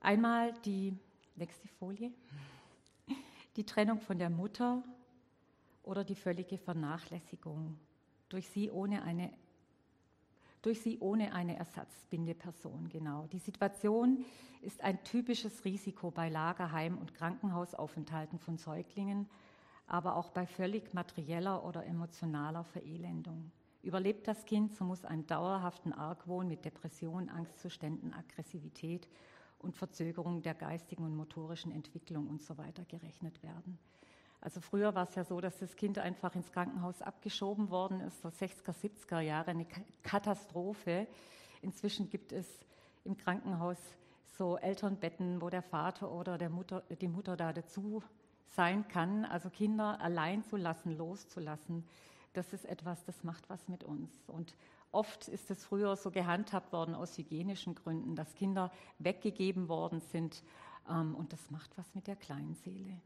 Einmal 0.00 0.52
die 0.64 0.96
nächste 1.36 1.68
Folie, 1.68 2.12
die 3.56 3.64
Trennung 3.64 4.00
von 4.00 4.18
der 4.18 4.30
Mutter 4.30 4.82
oder 5.82 6.04
die 6.04 6.14
völlige 6.14 6.58
Vernachlässigung 6.58 7.78
durch 8.28 8.48
sie 8.48 8.70
ohne 8.70 9.02
eine 9.02 9.30
durch 10.64 10.80
sie 10.80 10.98
ohne 10.98 11.34
eine 11.34 11.56
Ersatzbindeperson, 11.56 12.88
genau. 12.88 13.26
Die 13.30 13.38
Situation 13.38 14.24
ist 14.62 14.82
ein 14.82 15.04
typisches 15.04 15.62
Risiko 15.66 16.10
bei 16.10 16.30
Lagerheim- 16.30 16.96
und 16.96 17.12
Krankenhausaufenthalten 17.12 18.38
von 18.38 18.56
Säuglingen, 18.56 19.28
aber 19.86 20.16
auch 20.16 20.30
bei 20.30 20.46
völlig 20.46 20.94
materieller 20.94 21.64
oder 21.64 21.84
emotionaler 21.86 22.64
Verelendung. 22.64 23.50
Überlebt 23.82 24.26
das 24.26 24.46
Kind, 24.46 24.74
so 24.74 24.84
muss 24.84 25.04
ein 25.04 25.26
dauerhaften 25.26 25.92
Argwohn 25.92 26.48
mit 26.48 26.64
Depression, 26.64 27.28
Angstzuständen, 27.28 28.14
Aggressivität 28.14 29.08
und 29.58 29.76
Verzögerung 29.76 30.42
der 30.42 30.54
geistigen 30.54 31.04
und 31.04 31.14
motorischen 31.14 31.70
Entwicklung 31.70 32.28
und 32.28 32.42
so 32.42 32.56
weiter 32.56 32.84
gerechnet 32.86 33.42
werden. 33.42 33.78
Also 34.40 34.60
früher 34.60 34.94
war 34.94 35.08
es 35.08 35.14
ja 35.14 35.24
so, 35.24 35.40
dass 35.40 35.58
das 35.58 35.74
Kind 35.76 35.98
einfach 35.98 36.34
ins 36.34 36.52
Krankenhaus 36.52 37.00
abgeschoben 37.00 37.70
worden 37.70 38.00
ist, 38.00 38.20
so 38.20 38.28
60er, 38.28 38.74
70er 38.74 39.20
Jahre, 39.20 39.50
eine 39.50 39.66
Katastrophe. 40.02 41.06
Inzwischen 41.62 42.10
gibt 42.10 42.32
es 42.32 42.46
im 43.04 43.16
Krankenhaus 43.16 43.78
so 44.36 44.58
Elternbetten, 44.58 45.40
wo 45.40 45.48
der 45.48 45.62
Vater 45.62 46.10
oder 46.10 46.36
der 46.36 46.50
Mutter, 46.50 46.82
die 47.00 47.08
Mutter 47.08 47.36
da 47.36 47.52
dazu 47.52 48.02
sein 48.48 48.86
kann. 48.88 49.24
Also 49.24 49.50
Kinder 49.50 50.00
allein 50.00 50.44
zu 50.44 50.56
lassen, 50.56 50.96
loszulassen, 50.96 51.84
das 52.32 52.52
ist 52.52 52.64
etwas, 52.64 53.04
das 53.04 53.24
macht 53.24 53.48
was 53.48 53.68
mit 53.68 53.84
uns. 53.84 54.10
Und 54.26 54.54
oft 54.92 55.28
ist 55.28 55.50
es 55.50 55.64
früher 55.64 55.96
so 55.96 56.10
gehandhabt 56.10 56.72
worden 56.72 56.94
aus 56.94 57.16
hygienischen 57.16 57.74
Gründen, 57.74 58.16
dass 58.16 58.34
Kinder 58.34 58.70
weggegeben 58.98 59.68
worden 59.68 60.00
sind. 60.00 60.42
Ähm, 60.88 61.14
und 61.14 61.32
das 61.32 61.50
macht 61.50 61.76
was 61.78 61.94
mit 61.94 62.06
der 62.06 62.16
kleinen 62.16 62.54
Seele. 62.54 63.00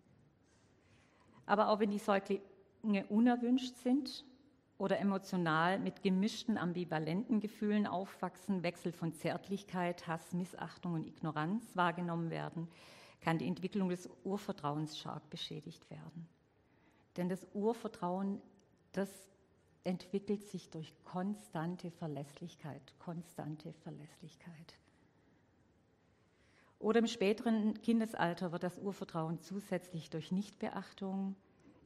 Aber 1.46 1.68
auch 1.68 1.78
wenn 1.78 1.90
die 1.90 1.98
Säuglinge 1.98 3.06
unerwünscht 3.08 3.76
sind 3.76 4.24
oder 4.76 4.98
emotional 4.98 5.78
mit 5.78 6.02
gemischten, 6.02 6.56
ambivalenten 6.56 7.40
Gefühlen 7.40 7.86
aufwachsen, 7.86 8.62
Wechsel 8.62 8.92
von 8.92 9.12
Zärtlichkeit, 9.12 10.06
Hass, 10.06 10.32
Missachtung 10.32 10.94
und 10.94 11.06
Ignoranz 11.06 11.64
wahrgenommen 11.74 12.30
werden, 12.30 12.68
kann 13.20 13.38
die 13.38 13.46
Entwicklung 13.46 13.88
des 13.88 14.08
Urvertrauens 14.24 14.98
stark 14.98 15.28
beschädigt 15.30 15.90
werden. 15.90 16.28
Denn 17.16 17.28
das 17.28 17.46
Urvertrauen, 17.52 18.40
das 18.92 19.10
entwickelt 19.84 20.46
sich 20.48 20.70
durch 20.70 20.94
konstante 21.04 21.90
Verlässlichkeit, 21.90 22.94
konstante 22.98 23.72
Verlässlichkeit. 23.72 24.78
Oder 26.78 27.00
im 27.00 27.06
späteren 27.08 27.74
Kindesalter 27.82 28.52
wird 28.52 28.62
das 28.62 28.78
Urvertrauen 28.78 29.40
zusätzlich 29.40 30.10
durch 30.10 30.30
Nichtbeachtung, 30.30 31.34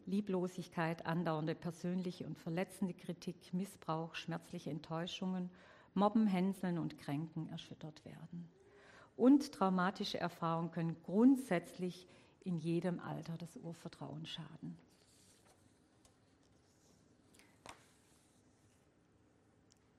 Lieblosigkeit, 0.04 1.06
andauernde 1.06 1.54
persönliche 1.54 2.26
und 2.26 2.38
verletzende 2.38 2.92
Kritik, 2.92 3.54
Missbrauch, 3.54 4.14
schmerzliche 4.14 4.70
Enttäuschungen, 4.70 5.50
Mobben, 5.94 6.26
Hänseln 6.26 6.78
und 6.78 6.98
Kränken 6.98 7.48
erschüttert 7.50 8.04
werden. 8.04 8.48
Und 9.16 9.52
traumatische 9.52 10.19
Erfahrungen 10.19 10.71
können 10.71 10.97
grundsätzlich 11.04 12.07
in 12.45 12.59
jedem 12.59 12.99
Alter 13.00 13.37
das 13.38 13.57
Urvertrauen 13.57 14.26
schaden. 14.26 14.76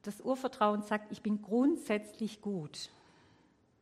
Das 0.01 0.19
Urvertrauen 0.19 0.83
sagt, 0.83 1.11
ich 1.11 1.21
bin 1.21 1.41
grundsätzlich 1.41 2.41
gut. 2.41 2.89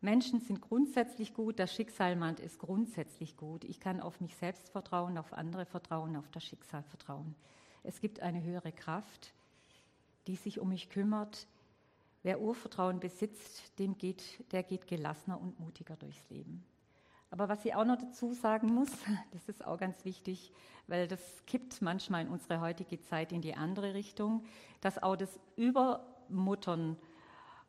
Menschen 0.02 0.40
sind 0.40 0.62
grundsätzlich 0.62 1.34
gut, 1.34 1.60
das 1.60 1.74
Schicksalmann 1.74 2.38
ist 2.38 2.60
grundsätzlich 2.60 3.38
gut. 3.38 3.64
Ich 3.64 3.80
kann 3.80 4.00
auf 4.00 4.20
mich 4.22 4.36
selbst 4.36 4.70
vertrauen, 4.70 5.18
auf 5.18 5.34
andere 5.34 5.66
vertrauen, 5.66 6.16
auf 6.16 6.30
das 6.32 6.44
Schicksal 6.44 6.84
vertrauen. 6.84 7.36
Es 7.84 8.02
gibt 8.02 8.20
eine 8.20 8.44
höhere 8.44 8.72
Kraft, 8.72 9.34
die 10.28 10.36
sich 10.36 10.60
um 10.60 10.70
mich 10.70 10.90
kümmert. 10.90 11.48
Wer 12.24 12.40
Urvertrauen 12.40 13.00
besitzt, 13.00 13.78
dem 13.80 13.98
geht, 13.98 14.24
der 14.52 14.64
geht 14.64 14.88
gelassener 14.88 15.40
und 15.40 15.60
mutiger 15.60 15.96
durchs 15.96 16.30
Leben. 16.30 16.64
Aber 17.32 17.48
was 17.48 17.64
ich 17.66 17.74
auch 17.74 17.86
noch 17.86 17.98
dazu 17.98 18.34
sagen 18.34 18.74
muss, 18.74 18.90
das 19.32 19.48
ist 19.50 19.66
auch 19.66 19.78
ganz 19.78 20.06
wichtig, 20.06 20.52
weil 20.88 21.08
das 21.08 21.22
kippt 21.46 21.82
manchmal 21.82 22.24
in 22.24 22.28
unsere 22.28 22.62
heutige 22.62 23.02
Zeit 23.02 23.32
in 23.32 23.42
die 23.42 23.56
andere 23.56 23.94
Richtung, 23.94 24.44
dass 24.82 25.02
auch 25.02 25.16
das 25.16 25.40
Übermuttern 25.56 26.98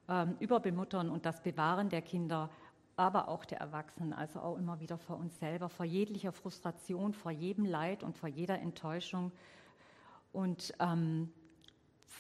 ähm, 0.09 0.37
Überbemuttern 0.41 1.09
und 1.09 1.27
das 1.27 1.43
Bewahren 1.43 1.89
der 1.89 2.03
Kinder, 2.03 2.51
aber 2.97 3.29
auch 3.29 3.45
der 3.45 3.59
Erwachsenen, 3.61 4.13
also 4.13 4.41
auch 4.41 4.57
immer 4.59 4.81
wieder 4.81 4.99
vor 4.99 5.17
uns 5.17 5.39
selber, 5.39 5.69
vor 5.69 5.87
jeglicher 5.87 6.33
Frustration, 6.33 7.15
vor 7.15 7.31
jedem 7.31 7.65
Leid 7.65 8.03
und 8.03 8.19
vor 8.19 8.29
jeder 8.29 8.59
Enttäuschung 8.59 9.33
und 10.33 10.75
ähm, 10.79 11.33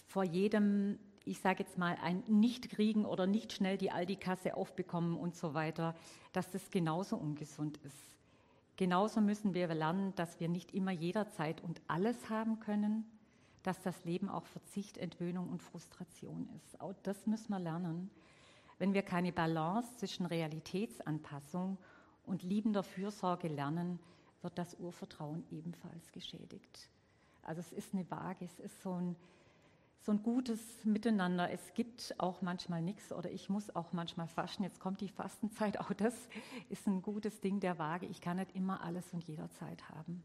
vor 0.08 0.24
jedem, 0.24 0.98
ich 1.24 1.40
sage 1.40 1.62
jetzt 1.62 1.78
mal, 1.78 1.96
ein 2.02 2.22
Nicht-Kriegen 2.26 3.04
oder 3.04 3.26
nicht 3.26 3.52
schnell 3.52 3.78
die 3.78 3.90
Aldi-Kasse 3.90 4.56
aufbekommen 4.56 5.16
und 5.16 5.36
so 5.36 5.54
weiter, 5.54 5.94
dass 6.32 6.50
das 6.50 6.70
genauso 6.70 7.16
ungesund 7.16 7.78
ist. 7.84 8.16
Genauso 8.76 9.20
müssen 9.20 9.54
wir 9.54 9.68
lernen, 9.68 10.14
dass 10.16 10.40
wir 10.40 10.48
nicht 10.48 10.74
immer 10.74 10.92
jederzeit 10.92 11.60
und 11.60 11.80
alles 11.86 12.30
haben 12.30 12.58
können, 12.58 13.04
dass 13.62 13.80
das 13.82 14.04
Leben 14.04 14.28
auch 14.28 14.46
Verzicht, 14.46 14.98
Entwöhnung 14.98 15.48
und 15.48 15.62
Frustration 15.62 16.48
ist. 16.56 16.80
Auch 16.80 16.94
das 17.02 17.26
müssen 17.26 17.50
wir 17.50 17.60
lernen. 17.60 18.10
Wenn 18.78 18.94
wir 18.94 19.02
keine 19.02 19.32
Balance 19.32 19.96
zwischen 19.98 20.26
Realitätsanpassung 20.26 21.78
und 22.26 22.42
liebender 22.42 22.82
Fürsorge 22.82 23.48
lernen, 23.48 24.00
wird 24.40 24.58
das 24.58 24.74
Urvertrauen 24.80 25.44
ebenfalls 25.50 26.10
geschädigt. 26.10 26.88
Also 27.42 27.60
es 27.60 27.72
ist 27.72 27.94
eine 27.94 28.10
Waage, 28.10 28.44
es 28.44 28.58
ist 28.58 28.82
so 28.82 28.92
ein, 28.92 29.16
so 30.02 30.10
ein 30.10 30.22
gutes 30.22 30.60
Miteinander. 30.84 31.50
Es 31.50 31.74
gibt 31.74 32.14
auch 32.18 32.42
manchmal 32.42 32.82
nichts 32.82 33.12
oder 33.12 33.30
ich 33.30 33.48
muss 33.48 33.74
auch 33.74 33.92
manchmal 33.92 34.26
fasten. 34.26 34.64
Jetzt 34.64 34.80
kommt 34.80 35.00
die 35.00 35.08
Fastenzeit, 35.08 35.78
auch 35.80 35.92
das 35.92 36.14
ist 36.68 36.86
ein 36.86 37.02
gutes 37.02 37.40
Ding 37.40 37.60
der 37.60 37.78
Waage. 37.78 38.06
Ich 38.06 38.20
kann 38.20 38.36
nicht 38.36 38.54
immer 38.54 38.82
alles 38.82 39.12
und 39.12 39.24
jederzeit 39.24 39.88
haben. 39.88 40.24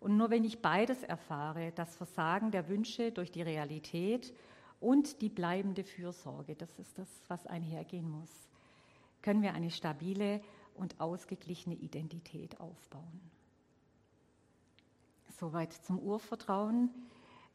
Und 0.00 0.16
nur 0.16 0.30
wenn 0.30 0.44
ich 0.44 0.60
beides 0.60 1.02
erfahre, 1.02 1.72
das 1.72 1.96
Versagen 1.96 2.50
der 2.50 2.68
Wünsche 2.68 3.12
durch 3.12 3.30
die 3.30 3.42
Realität 3.42 4.34
und 4.80 5.22
die 5.22 5.30
bleibende 5.30 5.84
Fürsorge, 5.84 6.54
das 6.54 6.78
ist 6.78 6.98
das, 6.98 7.08
was 7.28 7.46
einhergehen 7.46 8.10
muss, 8.10 8.30
können 9.22 9.42
wir 9.42 9.54
eine 9.54 9.70
stabile 9.70 10.42
und 10.74 11.00
ausgeglichene 11.00 11.76
Identität 11.76 12.60
aufbauen. 12.60 13.20
Soweit 15.38 15.72
zum 15.72 15.98
Urvertrauen. 15.98 16.90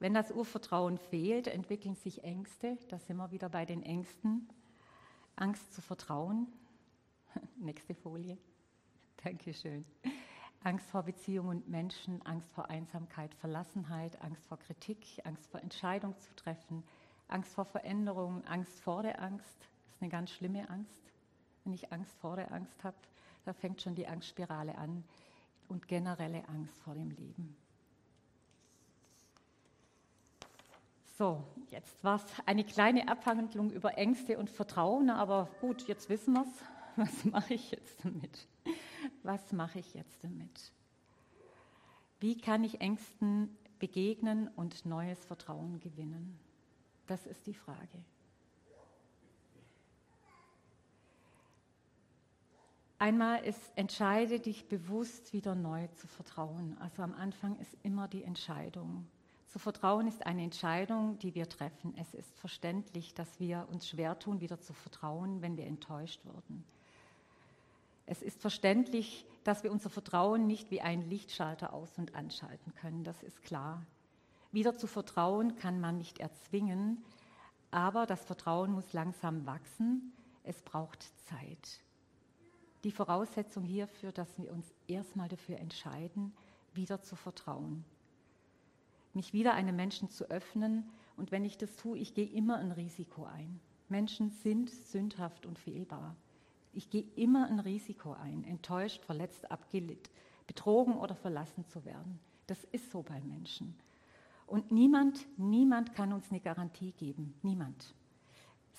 Wenn 0.01 0.15
das 0.15 0.31
Urvertrauen 0.31 0.97
fehlt, 0.97 1.45
entwickeln 1.45 1.93
sich 1.93 2.23
Ängste. 2.23 2.75
Da 2.89 2.97
sind 2.97 3.17
wir 3.17 3.29
wieder 3.29 3.49
bei 3.49 3.65
den 3.65 3.83
Ängsten. 3.83 4.49
Angst 5.35 5.75
zu 5.75 5.81
vertrauen. 5.83 6.47
Nächste 7.57 7.93
Folie. 7.93 8.35
Dankeschön. 9.23 9.85
Angst 10.63 10.89
vor 10.89 11.03
Beziehungen 11.03 11.59
und 11.59 11.69
Menschen, 11.69 12.19
Angst 12.23 12.51
vor 12.51 12.71
Einsamkeit, 12.71 13.35
Verlassenheit, 13.35 14.19
Angst 14.23 14.43
vor 14.47 14.57
Kritik, 14.57 15.05
Angst 15.23 15.51
vor 15.51 15.59
Entscheidung 15.59 16.17
zu 16.17 16.35
treffen, 16.35 16.83
Angst 17.27 17.53
vor 17.53 17.65
Veränderung, 17.65 18.43
Angst 18.45 18.81
vor 18.81 19.03
der 19.03 19.21
Angst. 19.21 19.59
Das 19.59 19.97
ist 19.97 20.01
eine 20.01 20.09
ganz 20.09 20.31
schlimme 20.31 20.67
Angst. 20.71 21.13
Wenn 21.63 21.73
ich 21.73 21.93
Angst 21.93 22.17
vor 22.17 22.37
der 22.37 22.51
Angst 22.51 22.83
habe, 22.83 22.97
da 23.45 23.53
fängt 23.53 23.83
schon 23.83 23.93
die 23.93 24.07
Angstspirale 24.07 24.75
an 24.79 25.03
und 25.67 25.87
generelle 25.87 26.49
Angst 26.49 26.79
vor 26.79 26.95
dem 26.95 27.11
Leben. 27.11 27.60
So, 31.21 31.43
jetzt 31.69 32.03
war 32.03 32.15
es 32.15 32.23
eine 32.47 32.63
kleine 32.63 33.07
Abhandlung 33.07 33.69
über 33.69 33.95
Ängste 33.95 34.39
und 34.39 34.49
Vertrauen, 34.49 35.11
aber 35.11 35.51
gut, 35.61 35.87
jetzt 35.87 36.09
wissen 36.09 36.33
wir 36.33 36.41
es. 36.41 36.47
Was 36.95 37.25
mache 37.25 37.53
ich 37.53 37.69
jetzt 37.69 38.03
damit? 38.03 38.47
was 39.21 39.51
mache 39.51 39.77
ich 39.77 39.93
jetzt 39.93 40.23
damit? 40.23 40.73
Wie 42.19 42.39
kann 42.39 42.63
ich 42.63 42.81
Ängsten 42.81 43.55
begegnen 43.77 44.47
und 44.55 44.83
neues 44.87 45.23
Vertrauen 45.23 45.79
gewinnen? 45.79 46.39
Das 47.05 47.27
ist 47.27 47.45
die 47.45 47.53
Frage. 47.53 48.03
Einmal 52.97 53.43
ist, 53.43 53.71
entscheide 53.75 54.39
dich 54.39 54.67
bewusst 54.67 55.33
wieder 55.33 55.53
neu 55.53 55.85
zu 55.89 56.07
vertrauen. 56.07 56.79
Also 56.79 57.03
am 57.03 57.13
Anfang 57.13 57.59
ist 57.59 57.77
immer 57.83 58.07
die 58.07 58.23
Entscheidung. 58.23 59.05
Zu 59.51 59.59
vertrauen 59.59 60.07
ist 60.07 60.25
eine 60.25 60.43
Entscheidung, 60.43 61.19
die 61.19 61.35
wir 61.35 61.49
treffen. 61.49 61.93
Es 61.97 62.13
ist 62.13 62.33
verständlich, 62.39 63.13
dass 63.13 63.37
wir 63.37 63.67
uns 63.69 63.85
schwer 63.85 64.17
tun, 64.17 64.39
wieder 64.39 64.61
zu 64.61 64.71
vertrauen, 64.71 65.41
wenn 65.41 65.57
wir 65.57 65.65
enttäuscht 65.65 66.25
wurden. 66.25 66.63
Es 68.05 68.21
ist 68.21 68.39
verständlich, 68.39 69.25
dass 69.43 69.63
wir 69.63 69.73
unser 69.73 69.89
Vertrauen 69.89 70.47
nicht 70.47 70.71
wie 70.71 70.79
einen 70.79 71.01
Lichtschalter 71.09 71.73
aus- 71.73 71.97
und 71.97 72.15
anschalten 72.15 72.73
können, 72.75 73.03
das 73.03 73.23
ist 73.23 73.41
klar. 73.43 73.85
Wieder 74.53 74.77
zu 74.77 74.87
vertrauen 74.87 75.57
kann 75.57 75.81
man 75.81 75.97
nicht 75.97 76.19
erzwingen, 76.19 77.03
aber 77.71 78.05
das 78.05 78.23
Vertrauen 78.23 78.71
muss 78.71 78.93
langsam 78.93 79.45
wachsen. 79.45 80.13
Es 80.43 80.61
braucht 80.61 81.03
Zeit. 81.27 81.81
Die 82.85 82.91
Voraussetzung 82.91 83.65
hierfür, 83.65 84.13
dass 84.13 84.37
wir 84.37 84.53
uns 84.53 84.73
erstmal 84.87 85.27
dafür 85.27 85.57
entscheiden, 85.57 86.33
wieder 86.73 87.01
zu 87.01 87.17
vertrauen. 87.17 87.83
Mich 89.13 89.33
wieder 89.33 89.53
einem 89.53 89.75
Menschen 89.75 90.09
zu 90.09 90.29
öffnen 90.29 90.89
und 91.17 91.31
wenn 91.31 91.45
ich 91.45 91.57
das 91.57 91.75
tue, 91.75 91.97
ich 91.97 92.13
gehe 92.13 92.27
immer 92.27 92.57
ein 92.57 92.71
Risiko 92.71 93.25
ein. 93.25 93.59
Menschen 93.89 94.29
sind 94.29 94.69
sündhaft 94.69 95.45
und 95.45 95.59
fehlbar. 95.59 96.15
Ich 96.73 96.89
gehe 96.89 97.05
immer 97.15 97.47
ein 97.47 97.59
Risiko 97.59 98.13
ein, 98.13 98.45
enttäuscht, 98.45 99.03
verletzt, 99.03 99.51
abgelehnt, 99.51 100.09
betrogen 100.47 100.97
oder 100.97 101.15
verlassen 101.15 101.65
zu 101.65 101.83
werden. 101.83 102.19
Das 102.47 102.63
ist 102.71 102.91
so 102.91 103.03
bei 103.03 103.19
Menschen. 103.21 103.75
Und 104.47 104.71
niemand, 104.71 105.25
niemand 105.37 105.93
kann 105.93 106.13
uns 106.13 106.29
eine 106.29 106.39
Garantie 106.39 106.91
geben. 106.93 107.33
Niemand. 107.41 107.93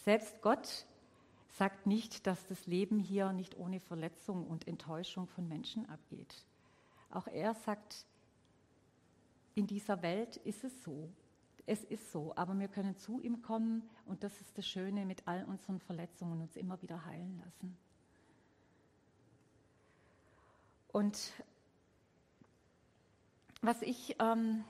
Selbst 0.04 0.42
Gott 0.42 0.86
sagt 1.48 1.86
nicht, 1.86 2.26
dass 2.26 2.46
das 2.46 2.66
Leben 2.66 2.98
hier 2.98 3.32
nicht 3.32 3.56
ohne 3.56 3.80
Verletzung 3.80 4.46
und 4.46 4.66
Enttäuschung 4.66 5.26
von 5.26 5.48
Menschen 5.48 5.88
abgeht. 5.88 6.44
Auch 7.10 7.26
er 7.26 7.54
sagt, 7.54 8.06
in 9.54 9.66
dieser 9.66 10.02
Welt 10.02 10.36
ist 10.38 10.64
es 10.64 10.82
so. 10.82 11.10
Es 11.64 11.84
ist 11.84 12.10
so, 12.10 12.32
aber 12.36 12.58
wir 12.58 12.68
können 12.68 12.96
zu 12.96 13.20
ihm 13.20 13.40
kommen 13.40 13.88
und 14.06 14.24
das 14.24 14.40
ist 14.40 14.58
das 14.58 14.66
Schöne 14.66 15.06
mit 15.06 15.28
all 15.28 15.44
unseren 15.44 15.78
Verletzungen 15.78 16.40
uns 16.40 16.56
immer 16.56 16.80
wieder 16.82 17.04
heilen 17.04 17.40
lassen. 17.44 17.76
Und 20.88 21.32
was 23.62 23.80
ich 23.82 24.16
ähm, 24.18 24.64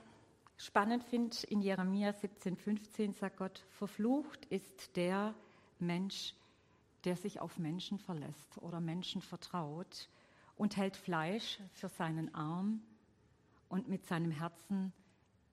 spannend 0.55 1.03
finde, 1.03 1.35
in 1.47 1.61
Jeremia 1.61 2.11
17,15 2.11 3.13
sagt 3.13 3.37
Gott, 3.37 3.65
verflucht 3.71 4.45
ist 4.45 4.95
der 4.95 5.33
Mensch, 5.79 6.35
der 7.03 7.15
sich 7.15 7.41
auf 7.41 7.57
Menschen 7.57 7.97
verlässt 7.97 8.57
oder 8.61 8.79
Menschen 8.79 9.21
vertraut 9.21 10.07
und 10.55 10.77
hält 10.77 10.95
Fleisch 10.95 11.59
für 11.73 11.89
seinen 11.89 12.33
Arm 12.35 12.81
und 13.73 13.89
mit 13.89 14.05
seinem 14.05 14.29
Herzen 14.29 14.93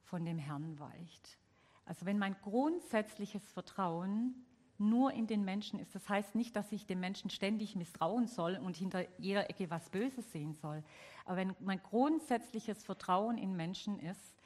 von 0.05 0.27
dem 0.27 0.37
Herrn 0.37 0.79
weicht. 0.79 1.39
Also 1.87 2.05
wenn 2.05 2.19
mein 2.19 2.37
grundsätzliches 2.43 3.43
Vertrauen 3.53 4.35
nur 4.77 5.15
in 5.15 5.27
den 5.27 5.43
Menschen 5.43 5.81
ist, 5.81 5.95
das 5.95 6.07
heißt 6.07 6.35
nicht, 6.35 6.55
dass 6.55 6.71
ich 6.71 6.85
dem 6.85 7.01
Menschen 7.01 7.31
ständig 7.31 7.77
misstrauen 7.77 8.27
soll 8.27 8.57
und 8.57 8.77
hinter 8.77 9.07
jeder 9.19 9.49
Ecke 9.49 9.71
was 9.71 9.89
Böses 9.89 10.31
sehen 10.33 10.53
soll, 10.53 10.85
aber 11.25 11.39
wenn 11.39 11.57
mein 11.61 11.83
grundsätzliches 11.83 12.85
Vertrauen 12.85 13.39
in 13.39 13.57
Menschen 13.57 13.99
ist, 13.99 14.37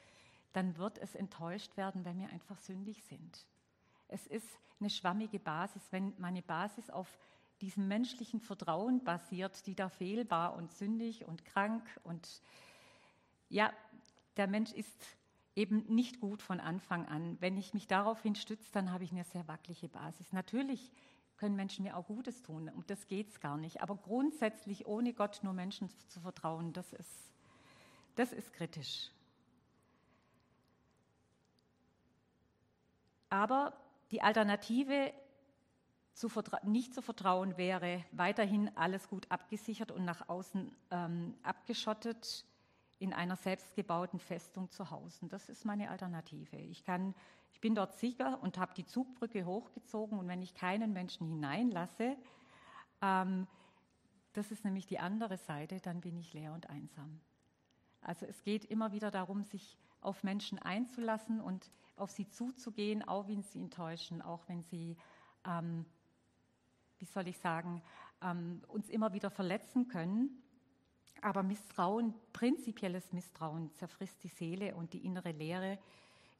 dann 0.52 0.76
wird 0.76 0.98
es 0.98 1.16
enttäuscht 1.16 1.76
werden, 1.76 2.04
wenn 2.04 2.20
wir 2.20 2.28
einfach 2.28 2.60
sündig 2.60 3.02
sind. 3.02 3.44
Es 4.06 4.24
ist 4.28 4.46
eine 4.78 4.88
schwammige 4.90 5.40
Basis, 5.40 5.82
wenn 5.90 6.14
meine 6.18 6.42
Basis 6.42 6.90
auf 6.90 7.18
diesem 7.60 7.88
menschlichen 7.88 8.38
Vertrauen 8.38 9.02
basiert, 9.02 9.66
die 9.66 9.74
da 9.74 9.88
fehlbar 9.88 10.54
und 10.54 10.70
sündig 10.70 11.26
und 11.26 11.44
krank 11.44 11.82
und 12.04 12.40
ja, 13.54 13.72
der 14.36 14.48
Mensch 14.48 14.72
ist 14.72 15.06
eben 15.54 15.84
nicht 15.86 16.20
gut 16.20 16.42
von 16.42 16.58
Anfang 16.58 17.06
an. 17.06 17.36
Wenn 17.40 17.56
ich 17.56 17.72
mich 17.72 17.86
daraufhin 17.86 18.34
stütze, 18.34 18.72
dann 18.72 18.90
habe 18.90 19.04
ich 19.04 19.12
eine 19.12 19.22
sehr 19.22 19.46
wackelige 19.46 19.88
Basis. 19.88 20.32
Natürlich 20.32 20.90
können 21.36 21.54
Menschen 21.54 21.84
mir 21.84 21.96
auch 21.96 22.06
Gutes 22.06 22.42
tun, 22.42 22.68
um 22.68 22.84
das 22.88 23.06
geht 23.06 23.28
es 23.28 23.38
gar 23.38 23.56
nicht. 23.56 23.80
Aber 23.80 23.94
grundsätzlich 23.94 24.86
ohne 24.86 25.14
Gott 25.14 25.38
nur 25.44 25.52
Menschen 25.52 25.88
zu 26.08 26.20
vertrauen, 26.20 26.72
das 26.72 26.92
ist, 26.94 27.32
das 28.16 28.32
ist 28.32 28.52
kritisch. 28.52 29.12
Aber 33.30 33.72
die 34.10 34.20
Alternative 34.20 35.12
zu 36.12 36.28
nicht 36.64 36.92
zu 36.92 37.02
vertrauen 37.02 37.56
wäre, 37.56 38.04
weiterhin 38.10 38.76
alles 38.76 39.08
gut 39.08 39.30
abgesichert 39.30 39.92
und 39.92 40.04
nach 40.04 40.28
außen 40.28 40.74
ähm, 40.90 41.34
abgeschottet 41.44 42.44
in 43.04 43.12
einer 43.12 43.36
selbstgebauten 43.36 44.18
Festung 44.18 44.70
zu 44.70 44.90
Hause. 44.90 45.28
Das 45.28 45.50
ist 45.50 45.66
meine 45.66 45.90
Alternative. 45.90 46.56
Ich, 46.56 46.84
kann, 46.84 47.14
ich 47.52 47.60
bin 47.60 47.74
dort 47.74 47.92
sicher 47.92 48.42
und 48.42 48.56
habe 48.56 48.72
die 48.74 48.86
Zugbrücke 48.86 49.44
hochgezogen 49.44 50.18
und 50.18 50.26
wenn 50.26 50.40
ich 50.40 50.54
keinen 50.54 50.94
Menschen 50.94 51.28
hineinlasse, 51.28 52.16
ähm, 53.02 53.46
das 54.32 54.50
ist 54.50 54.64
nämlich 54.64 54.86
die 54.86 54.98
andere 54.98 55.36
Seite, 55.36 55.80
dann 55.80 56.00
bin 56.00 56.16
ich 56.16 56.32
leer 56.32 56.54
und 56.54 56.70
einsam. 56.70 57.20
Also 58.00 58.24
es 58.24 58.42
geht 58.42 58.64
immer 58.64 58.92
wieder 58.92 59.10
darum, 59.10 59.42
sich 59.44 59.78
auf 60.00 60.24
Menschen 60.24 60.58
einzulassen 60.58 61.40
und 61.40 61.70
auf 61.96 62.10
sie 62.10 62.28
zuzugehen, 62.28 63.06
auch 63.06 63.28
wenn 63.28 63.42
sie 63.42 63.60
enttäuschen, 63.60 64.22
auch 64.22 64.48
wenn 64.48 64.62
sie, 64.62 64.96
ähm, 65.46 65.84
wie 66.98 67.04
soll 67.04 67.28
ich 67.28 67.38
sagen, 67.38 67.82
ähm, 68.22 68.62
uns 68.68 68.88
immer 68.88 69.12
wieder 69.12 69.30
verletzen 69.30 69.88
können. 69.88 70.42
Aber 71.24 71.42
Misstrauen, 71.42 72.12
prinzipielles 72.34 73.14
Misstrauen 73.14 73.72
zerfrisst 73.72 74.22
die 74.22 74.28
Seele 74.28 74.74
und 74.74 74.92
die 74.92 75.06
innere 75.06 75.32
Leere 75.32 75.78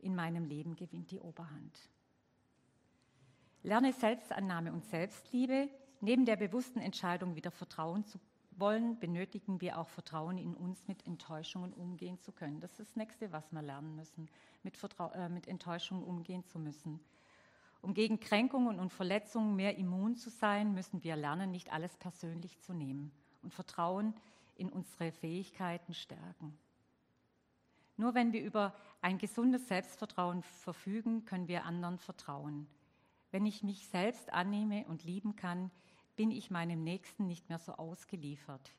in 0.01 0.15
meinem 0.15 0.45
Leben 0.45 0.77
gewinnt 0.77 1.11
die 1.11 1.21
Oberhand. 1.21 1.89
Lerne 3.63 3.95
Selbstannahme 3.95 4.75
und 4.75 4.85
Selbstliebe. 4.85 5.71
Neben 6.03 6.27
der 6.27 6.37
bewussten 6.37 6.81
Entscheidung, 6.81 7.35
wieder 7.35 7.51
vertrauen 7.51 8.05
zu 8.05 8.21
wollen, 8.51 8.99
benötigen 8.99 9.63
wir 9.63 9.79
auch 9.79 9.89
Vertrauen 9.89 10.37
in 10.37 10.55
uns, 10.55 10.87
mit 10.87 11.07
Enttäuschungen 11.07 11.73
umgehen 11.73 12.21
zu 12.21 12.31
können. 12.31 12.61
Das 12.61 12.73
ist 12.73 12.91
das 12.91 12.97
Nächste, 12.97 13.33
was 13.33 13.51
wir 13.53 13.63
lernen 13.63 13.97
müssen, 13.97 14.29
mit, 14.65 14.77
Vertrau 14.77 15.11
äh, 15.13 15.31
mit 15.31 15.49
Enttäuschungen 15.49 16.05
umgehen 16.05 16.45
zu 16.45 16.59
müssen. 16.59 17.01
Um 17.81 17.95
gegen 17.95 18.21
Kränkungen 18.21 18.79
und 18.79 18.93
Verletzungen 18.93 19.57
mehr 19.57 19.79
immun 19.79 20.15
zu 20.15 20.29
sein, 20.29 20.75
müssen 20.75 21.03
wir 21.03 21.17
lernen, 21.17 21.51
nicht 21.51 21.73
alles 21.73 21.97
persönlich 21.97 22.61
zu 22.61 22.75
nehmen 22.75 23.13
und 23.43 23.55
Vertrauen 23.55 24.13
in 24.57 24.71
unsere 24.71 25.13
Fähigkeiten 25.13 25.95
stärken. 25.95 26.59
Nur 27.97 28.15
wenn 28.15 28.33
wir 28.33 28.43
über 28.43 28.75
ein 29.01 29.19
gesundes 29.19 29.69
Selbstvertrauen 29.69 30.43
verfügen, 30.43 31.25
können 31.25 31.49
wir 31.49 31.65
anderen 31.65 31.99
vertrauen. 31.99 32.67
Wenn 33.31 33.47
ich 33.47 33.63
mich 33.63 33.87
selbst 33.89 34.33
annehme 34.33 34.85
und 34.87 35.05
lieben 35.05 35.37
kann, 35.37 35.71
bin 36.17 36.31
ich 36.31 36.51
meinem 36.51 36.83
Nächsten 36.83 37.27
nicht 37.27 37.49
mehr 37.49 37.59
so 37.59 37.73
ausgeliefert. 37.73 38.73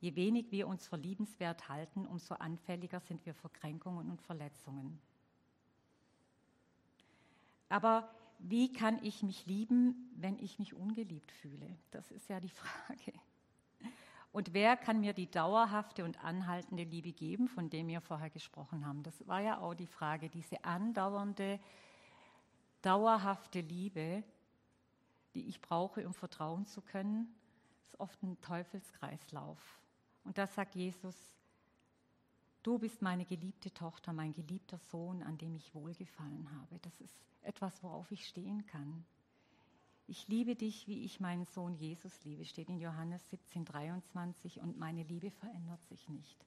Je 0.00 0.16
wenig 0.16 0.50
wir 0.50 0.66
uns 0.66 0.86
für 0.86 0.96
liebenswert 0.96 1.68
halten, 1.68 2.06
umso 2.06 2.34
anfälliger 2.34 3.00
sind 3.00 3.24
wir 3.26 3.34
für 3.34 3.50
Kränkungen 3.50 4.10
und 4.10 4.22
Verletzungen. 4.22 4.98
Aber 7.68 8.10
wie 8.38 8.72
kann 8.72 9.02
ich 9.04 9.22
mich 9.22 9.46
lieben, 9.46 10.10
wenn 10.16 10.38
ich 10.38 10.58
mich 10.58 10.74
ungeliebt 10.74 11.30
fühle? 11.30 11.78
Das 11.90 12.10
ist 12.10 12.28
ja 12.28 12.40
die 12.40 12.48
Frage. 12.48 13.12
Und 14.32 14.54
wer 14.54 14.76
kann 14.76 15.00
mir 15.00 15.12
die 15.12 15.30
dauerhafte 15.30 16.04
und 16.04 16.22
anhaltende 16.24 16.84
Liebe 16.84 17.12
geben, 17.12 17.48
von 17.48 17.68
dem 17.68 17.88
wir 17.88 18.00
vorher 18.00 18.30
gesprochen 18.30 18.86
haben? 18.86 19.02
Das 19.02 19.26
war 19.26 19.40
ja 19.40 19.58
auch 19.58 19.74
die 19.74 19.88
Frage, 19.88 20.28
diese 20.28 20.64
andauernde, 20.64 21.58
dauerhafte 22.82 23.60
Liebe, 23.60 24.22
die 25.34 25.48
ich 25.48 25.60
brauche, 25.60 26.06
um 26.06 26.14
vertrauen 26.14 26.66
zu 26.66 26.80
können, 26.80 27.34
ist 27.84 27.98
oft 27.98 28.22
ein 28.22 28.40
Teufelskreislauf. 28.40 29.80
Und 30.24 30.38
da 30.38 30.46
sagt 30.46 30.76
Jesus, 30.76 31.16
du 32.62 32.78
bist 32.78 33.02
meine 33.02 33.24
geliebte 33.24 33.72
Tochter, 33.72 34.12
mein 34.12 34.32
geliebter 34.32 34.78
Sohn, 34.78 35.22
an 35.22 35.38
dem 35.38 35.56
ich 35.56 35.74
wohlgefallen 35.74 36.48
habe. 36.60 36.78
Das 36.80 37.00
ist 37.00 37.16
etwas, 37.42 37.82
worauf 37.82 38.10
ich 38.12 38.26
stehen 38.26 38.64
kann. 38.66 39.04
Ich 40.10 40.26
liebe 40.26 40.56
dich, 40.56 40.88
wie 40.88 41.04
ich 41.04 41.20
meinen 41.20 41.44
Sohn 41.44 41.76
Jesus 41.76 42.24
liebe, 42.24 42.44
steht 42.44 42.68
in 42.68 42.80
Johannes 42.80 43.22
17, 43.30 43.64
23 43.64 44.58
und 44.58 44.76
meine 44.76 45.04
Liebe 45.04 45.30
verändert 45.30 45.84
sich 45.84 46.08
nicht. 46.08 46.44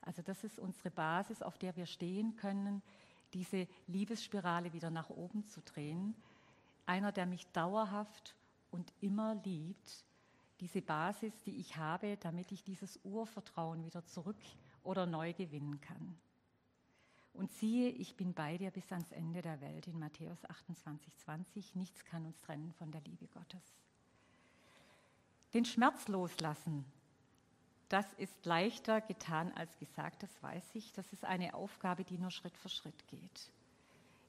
Also 0.00 0.22
das 0.22 0.44
ist 0.44 0.58
unsere 0.58 0.90
Basis, 0.90 1.42
auf 1.42 1.58
der 1.58 1.76
wir 1.76 1.84
stehen 1.84 2.36
können, 2.36 2.80
diese 3.34 3.68
Liebesspirale 3.86 4.72
wieder 4.72 4.88
nach 4.88 5.10
oben 5.10 5.46
zu 5.46 5.60
drehen. 5.60 6.14
Einer, 6.86 7.12
der 7.12 7.26
mich 7.26 7.46
dauerhaft 7.48 8.34
und 8.70 8.90
immer 9.02 9.34
liebt, 9.44 10.06
diese 10.60 10.80
Basis, 10.80 11.34
die 11.42 11.58
ich 11.58 11.76
habe, 11.76 12.16
damit 12.16 12.50
ich 12.50 12.62
dieses 12.62 12.98
Urvertrauen 13.04 13.84
wieder 13.84 14.06
zurück 14.06 14.40
oder 14.82 15.04
neu 15.04 15.34
gewinnen 15.34 15.82
kann. 15.82 16.16
Und 17.36 17.52
siehe, 17.52 17.90
ich 17.90 18.16
bin 18.16 18.32
bei 18.32 18.56
dir 18.56 18.70
bis 18.70 18.90
ans 18.92 19.12
Ende 19.12 19.42
der 19.42 19.60
Welt 19.60 19.86
in 19.86 19.98
Matthäus 19.98 20.42
28, 20.46 21.14
20. 21.16 21.74
Nichts 21.74 22.04
kann 22.04 22.24
uns 22.24 22.40
trennen 22.40 22.72
von 22.72 22.90
der 22.90 23.02
Liebe 23.02 23.26
Gottes. 23.26 23.62
Den 25.52 25.66
Schmerz 25.66 26.08
loslassen, 26.08 26.84
das 27.88 28.10
ist 28.14 28.44
leichter 28.46 29.00
getan 29.00 29.52
als 29.52 29.78
gesagt, 29.78 30.22
das 30.22 30.42
weiß 30.42 30.74
ich. 30.74 30.92
Das 30.94 31.12
ist 31.12 31.24
eine 31.24 31.54
Aufgabe, 31.54 32.04
die 32.04 32.18
nur 32.18 32.30
Schritt 32.30 32.56
für 32.56 32.68
Schritt 32.68 33.06
geht. 33.08 33.52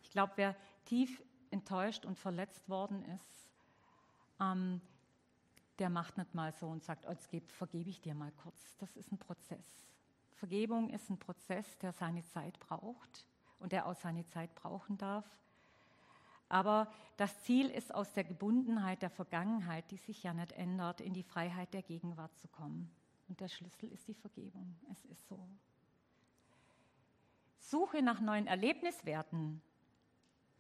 Ich 0.04 0.12
glaube, 0.12 0.34
wer 0.36 0.56
tief 0.86 1.24
enttäuscht 1.50 2.06
und 2.06 2.20
verletzt 2.20 2.68
worden 2.68 3.04
ist, 3.16 3.50
ähm, 4.40 4.82
der 5.80 5.90
macht 5.90 6.18
nicht 6.18 6.36
mal 6.36 6.52
so 6.54 6.68
und 6.68 6.84
sagt, 6.84 7.06
oh, 7.08 7.16
jetzt 7.32 7.52
vergebe 7.52 7.90
ich 7.90 8.02
dir 8.02 8.16
mal 8.16 8.32
kurz. 8.44 8.76
Das 8.78 8.96
ist 8.98 9.12
ein 9.12 9.18
Prozess. 9.18 9.88
Vergebung 10.38 10.90
ist 10.90 11.10
ein 11.10 11.18
Prozess, 11.18 11.78
der 11.80 11.92
seine 11.92 12.24
Zeit 12.24 12.60
braucht 12.60 13.26
und 13.60 13.72
der 13.72 13.88
auch 13.88 13.96
seine 13.96 14.26
Zeit 14.26 14.54
brauchen 14.56 14.98
darf. 14.98 15.26
Aber 16.48 16.92
das 17.18 17.44
Ziel 17.44 17.70
ist, 17.70 17.94
aus 17.94 18.14
der 18.14 18.24
Gebundenheit 18.24 19.02
der 19.02 19.10
Vergangenheit, 19.10 19.90
die 19.92 19.98
sich 19.98 20.24
ja 20.24 20.34
nicht 20.34 20.54
ändert, 20.54 21.02
in 21.02 21.14
die 21.14 21.24
Freiheit 21.24 21.74
der 21.74 21.82
Gegenwart 21.82 22.38
zu 22.38 22.48
kommen. 22.48 22.90
Und 23.28 23.42
der 23.42 23.50
Schlüssel 23.50 23.92
ist 23.92 24.08
die 24.08 24.14
Vergebung. 24.14 24.76
Es 24.92 25.04
ist 25.06 25.28
so. 25.28 25.50
Suche 27.58 28.02
nach 28.02 28.22
neuen 28.22 28.48
Erlebniswerten. 28.48 29.62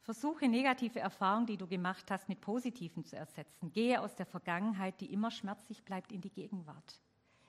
Versuche 0.02 0.50
negative 0.50 1.00
Erfahrungen, 1.00 1.46
die 1.46 1.58
du 1.58 1.68
gemacht 1.68 2.10
hast, 2.12 2.28
mit 2.28 2.42
positiven 2.42 3.06
zu 3.06 3.16
ersetzen. 3.16 3.72
Gehe 3.72 4.02
aus 4.02 4.16
der 4.16 4.26
Vergangenheit, 4.26 5.00
die 5.00 5.14
immer 5.14 5.32
schmerzlich 5.32 5.84
bleibt, 5.86 6.12
in 6.12 6.22
die 6.22 6.32
Gegenwart 6.32 7.00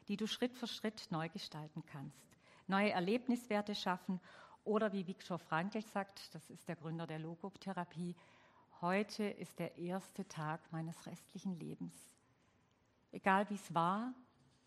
die 0.09 0.17
du 0.17 0.27
Schritt 0.27 0.57
für 0.57 0.67
Schritt 0.67 1.07
neu 1.11 1.29
gestalten 1.29 1.85
kannst. 1.87 2.27
Neue 2.67 2.91
Erlebniswerte 2.91 3.75
schaffen 3.75 4.21
oder 4.65 4.93
wie 4.93 5.07
Viktor 5.07 5.39
Frankl 5.39 5.83
sagt, 5.83 6.35
das 6.35 6.51
ist 6.51 6.69
der 6.69 6.77
Gründer 6.77 7.07
der 7.07 7.19
Logotherapie, 7.19 8.15
heute 8.81 9.25
ist 9.25 9.59
der 9.59 9.77
erste 9.79 10.27
Tag 10.29 10.61
meines 10.73 11.07
restlichen 11.07 11.59
Lebens. 11.59 11.95
Egal 13.11 13.49
wie 13.51 13.55
es 13.55 13.75
war, 13.75 14.13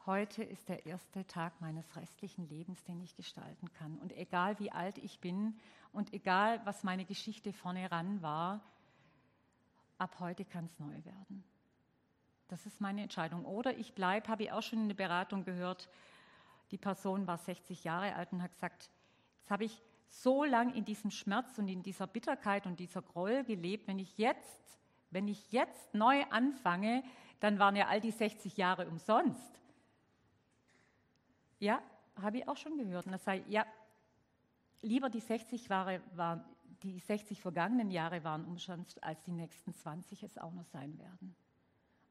heute 0.06 0.44
ist 0.44 0.68
der 0.70 0.86
erste 0.86 1.26
Tag 1.28 1.62
meines 1.62 1.96
restlichen 1.96 2.48
Lebens, 2.50 2.84
den 2.84 3.02
ich 3.02 3.16
gestalten 3.16 3.72
kann. 3.74 4.00
Und 4.00 4.12
egal 4.14 4.60
wie 4.60 4.72
alt 4.72 4.98
ich 4.98 5.20
bin 5.20 5.60
und 5.94 6.14
egal 6.14 6.60
was 6.66 6.84
meine 6.84 7.06
Geschichte 7.06 7.54
vorne 7.54 7.92
ran 7.92 8.22
war, 8.22 8.62
ab 9.98 10.20
heute 10.20 10.44
kann 10.46 10.66
es 10.66 10.80
neu 10.80 11.04
werden. 11.06 11.44
Das 12.52 12.66
ist 12.66 12.82
meine 12.82 13.02
Entscheidung. 13.02 13.46
Oder 13.46 13.78
ich 13.78 13.94
bleibe, 13.94 14.28
habe 14.28 14.44
ich 14.44 14.52
auch 14.52 14.62
schon 14.62 14.82
in 14.82 14.90
der 14.90 14.96
Beratung 14.96 15.46
gehört, 15.46 15.90
Die 16.72 16.78
Person 16.78 17.26
war 17.26 17.38
60 17.38 17.86
Jahre 17.86 18.14
alt 18.16 18.34
und 18.34 18.42
hat 18.42 18.54
gesagt, 18.54 18.90
jetzt 19.40 19.52
habe 19.52 19.64
ich 19.64 19.82
so 20.10 20.44
lange 20.44 20.76
in 20.76 20.84
diesem 20.84 21.12
Schmerz 21.12 21.58
und 21.58 21.70
in 21.70 21.82
dieser 21.82 22.08
Bitterkeit 22.08 22.66
und 22.66 22.80
dieser 22.80 23.02
Groll 23.02 23.46
gelebt, 23.46 23.88
wenn 23.88 24.00
ich 24.00 24.18
jetzt, 24.18 24.80
wenn 25.12 25.30
ich 25.30 25.52
jetzt 25.52 25.94
neu 25.94 26.24
anfange, 26.30 27.04
dann 27.40 27.58
waren 27.58 27.78
ja 27.78 27.88
all 27.88 28.02
die 28.02 28.12
60 28.12 28.58
Jahre 28.58 28.88
umsonst. 28.88 29.62
Ja, 31.60 31.82
habe 32.22 32.40
ich 32.40 32.48
auch 32.50 32.58
schon 32.58 32.78
gehört. 32.78 33.06
Und 33.06 33.14
das 33.14 33.24
sei, 33.24 33.44
ja, 33.48 33.66
lieber 34.82 35.10
die 35.10 35.22
60 35.22 35.70
Jahre 35.70 36.02
waren, 36.16 36.44
die 36.84 37.00
60 37.00 37.42
vergangenen 37.42 37.92
Jahre 37.92 38.26
waren 38.26 38.44
umsonst, 38.46 39.02
als 39.04 39.24
die 39.24 39.32
nächsten 39.32 39.74
20 39.74 40.24
es 40.24 40.38
auch 40.38 40.52
noch 40.52 40.66
sein 40.66 40.98
werden. 40.98 41.36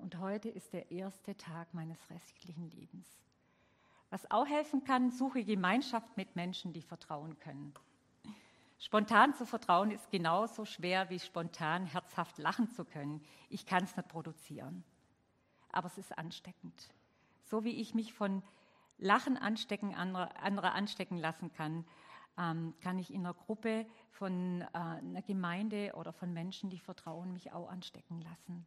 Und 0.00 0.18
heute 0.18 0.48
ist 0.48 0.72
der 0.72 0.90
erste 0.90 1.36
Tag 1.36 1.74
meines 1.74 1.98
restlichen 2.10 2.70
Lebens. 2.70 3.06
Was 4.08 4.30
auch 4.30 4.46
helfen 4.46 4.82
kann, 4.82 5.10
suche 5.10 5.44
Gemeinschaft 5.44 6.16
mit 6.16 6.36
Menschen, 6.36 6.72
die 6.72 6.82
vertrauen 6.82 7.38
können. 7.38 7.74
Spontan 8.78 9.34
zu 9.34 9.44
vertrauen 9.44 9.90
ist 9.90 10.10
genauso 10.10 10.64
schwer 10.64 11.10
wie 11.10 11.18
spontan 11.18 11.84
herzhaft 11.84 12.38
lachen 12.38 12.70
zu 12.70 12.84
können. 12.84 13.22
Ich 13.50 13.66
kann 13.66 13.84
es 13.84 13.94
nicht 13.94 14.08
produzieren. 14.08 14.84
Aber 15.70 15.86
es 15.86 15.98
ist 15.98 16.16
ansteckend. 16.16 16.88
So 17.44 17.62
wie 17.62 17.78
ich 17.78 17.94
mich 17.94 18.14
von 18.14 18.42
Lachen 18.96 19.36
anstecken, 19.36 19.94
andere, 19.94 20.34
andere 20.36 20.72
anstecken 20.72 21.18
lassen 21.18 21.52
kann, 21.52 21.84
ähm, 22.38 22.74
kann 22.80 22.98
ich 22.98 23.12
in 23.12 23.20
einer 23.20 23.34
Gruppe 23.34 23.86
von 24.10 24.62
äh, 24.62 24.66
einer 24.72 25.22
Gemeinde 25.22 25.92
oder 25.94 26.12
von 26.12 26.32
Menschen, 26.32 26.70
die 26.70 26.78
vertrauen, 26.78 27.32
mich 27.34 27.52
auch 27.52 27.68
anstecken 27.68 28.22
lassen. 28.22 28.64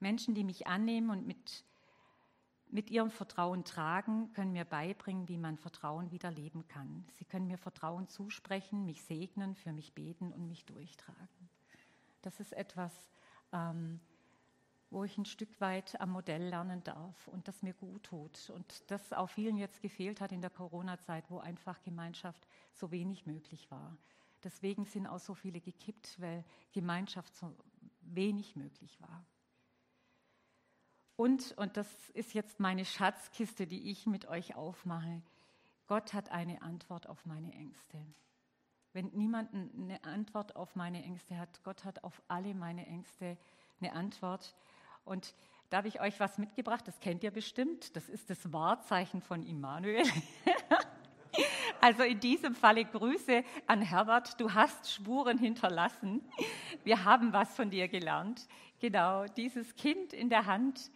Menschen, 0.00 0.34
die 0.34 0.44
mich 0.44 0.66
annehmen 0.66 1.10
und 1.10 1.26
mit, 1.26 1.64
mit 2.70 2.90
ihrem 2.90 3.10
Vertrauen 3.10 3.64
tragen, 3.64 4.32
können 4.32 4.52
mir 4.52 4.64
beibringen, 4.64 5.28
wie 5.28 5.38
man 5.38 5.56
Vertrauen 5.56 6.10
wieder 6.10 6.30
leben 6.30 6.66
kann. 6.68 7.04
Sie 7.12 7.24
können 7.24 7.46
mir 7.46 7.58
Vertrauen 7.58 8.08
zusprechen, 8.08 8.84
mich 8.84 9.02
segnen, 9.02 9.54
für 9.54 9.72
mich 9.72 9.94
beten 9.94 10.32
und 10.32 10.48
mich 10.48 10.64
durchtragen. 10.64 11.48
Das 12.22 12.40
ist 12.40 12.52
etwas, 12.52 12.92
ähm, 13.52 14.00
wo 14.90 15.04
ich 15.04 15.18
ein 15.18 15.24
Stück 15.24 15.60
weit 15.60 16.00
am 16.00 16.10
Modell 16.10 16.48
lernen 16.48 16.82
darf 16.82 17.28
und 17.28 17.46
das 17.46 17.62
mir 17.62 17.74
gut 17.74 18.04
tut. 18.04 18.50
Und 18.50 18.90
das 18.90 19.12
auch 19.12 19.28
vielen 19.28 19.56
jetzt 19.56 19.82
gefehlt 19.82 20.20
hat 20.20 20.32
in 20.32 20.40
der 20.40 20.50
Corona-Zeit, 20.50 21.30
wo 21.30 21.38
einfach 21.38 21.82
Gemeinschaft 21.82 22.46
so 22.72 22.90
wenig 22.90 23.26
möglich 23.26 23.70
war. 23.70 23.96
Deswegen 24.44 24.84
sind 24.84 25.06
auch 25.06 25.18
so 25.18 25.34
viele 25.34 25.60
gekippt, 25.60 26.20
weil 26.20 26.44
Gemeinschaft 26.72 27.34
so 27.34 27.54
wenig 28.00 28.56
möglich 28.56 29.00
war. 29.00 29.24
Und, 31.18 31.52
und 31.58 31.76
das 31.76 31.88
ist 32.10 32.32
jetzt 32.32 32.60
meine 32.60 32.84
Schatzkiste, 32.84 33.66
die 33.66 33.90
ich 33.90 34.06
mit 34.06 34.28
euch 34.28 34.54
aufmache, 34.54 35.20
Gott 35.88 36.14
hat 36.14 36.30
eine 36.30 36.62
Antwort 36.62 37.08
auf 37.08 37.26
meine 37.26 37.52
Ängste. 37.54 37.98
Wenn 38.92 39.10
niemand 39.14 39.52
eine 39.52 40.04
Antwort 40.04 40.54
auf 40.54 40.76
meine 40.76 41.02
Ängste 41.02 41.36
hat, 41.36 41.60
Gott 41.64 41.84
hat 41.84 42.04
auf 42.04 42.22
alle 42.28 42.54
meine 42.54 42.86
Ängste 42.86 43.36
eine 43.80 43.94
Antwort. 43.94 44.54
Und 45.04 45.34
da 45.70 45.78
habe 45.78 45.88
ich 45.88 46.00
euch 46.00 46.20
was 46.20 46.38
mitgebracht, 46.38 46.86
das 46.86 47.00
kennt 47.00 47.24
ihr 47.24 47.32
bestimmt. 47.32 47.96
Das 47.96 48.08
ist 48.08 48.30
das 48.30 48.52
Wahrzeichen 48.52 49.20
von 49.20 49.42
Immanuel. 49.42 50.04
Also 51.80 52.02
in 52.02 52.18
diesem 52.18 52.56
Falle 52.56 52.84
Grüße 52.84 53.44
an 53.68 53.82
Herbert. 53.82 54.40
Du 54.40 54.52
hast 54.52 54.92
Spuren 54.92 55.38
hinterlassen. 55.38 56.22
Wir 56.82 57.04
haben 57.04 57.32
was 57.32 57.54
von 57.54 57.70
dir 57.70 57.86
gelernt. 57.86 58.48
Genau, 58.80 59.26
dieses 59.26 59.76
Kind 59.76 60.12
in 60.12 60.28
der 60.28 60.46
Hand. 60.46 60.90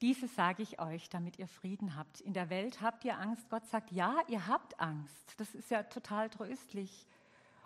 Dieses 0.00 0.34
sage 0.34 0.62
ich 0.62 0.80
euch, 0.80 1.10
damit 1.10 1.38
ihr 1.38 1.46
Frieden 1.46 1.94
habt. 1.94 2.20
In 2.20 2.32
der 2.32 2.48
Welt 2.48 2.80
habt 2.80 3.04
ihr 3.04 3.18
Angst. 3.18 3.50
Gott 3.50 3.66
sagt, 3.66 3.92
ja, 3.92 4.16
ihr 4.28 4.46
habt 4.46 4.80
Angst. 4.80 5.34
Das 5.36 5.54
ist 5.54 5.70
ja 5.70 5.82
total 5.82 6.30
tröstlich. 6.30 7.06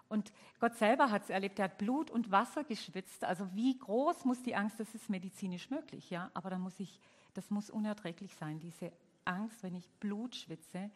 Und 0.08 0.32
Gott 0.60 0.74
selber 0.76 1.10
hat 1.10 1.22
es 1.22 1.30
erlebt, 1.30 1.58
er 1.58 1.66
hat 1.66 1.78
Blut 1.78 2.10
und 2.10 2.30
Wasser 2.30 2.64
geschwitzt. 2.64 3.24
Also 3.24 3.48
wie 3.54 3.78
groß 3.78 4.24
muss 4.24 4.42
die 4.42 4.56
Angst, 4.56 4.80
das 4.80 4.94
ist 4.94 5.08
medizinisch 5.08 5.70
möglich, 5.70 6.10
ja. 6.10 6.30
Aber 6.34 6.50
dann 6.50 6.60
muss 6.60 6.78
ich, 6.80 7.00
das 7.34 7.50
muss 7.50 7.70
unerträglich 7.70 8.34
sein, 8.34 8.58
diese 8.58 8.92
Angst, 9.24 9.62
wenn 9.62 9.74
ich 9.74 9.88
Blut 10.00 10.34
schwitze. 10.34 10.90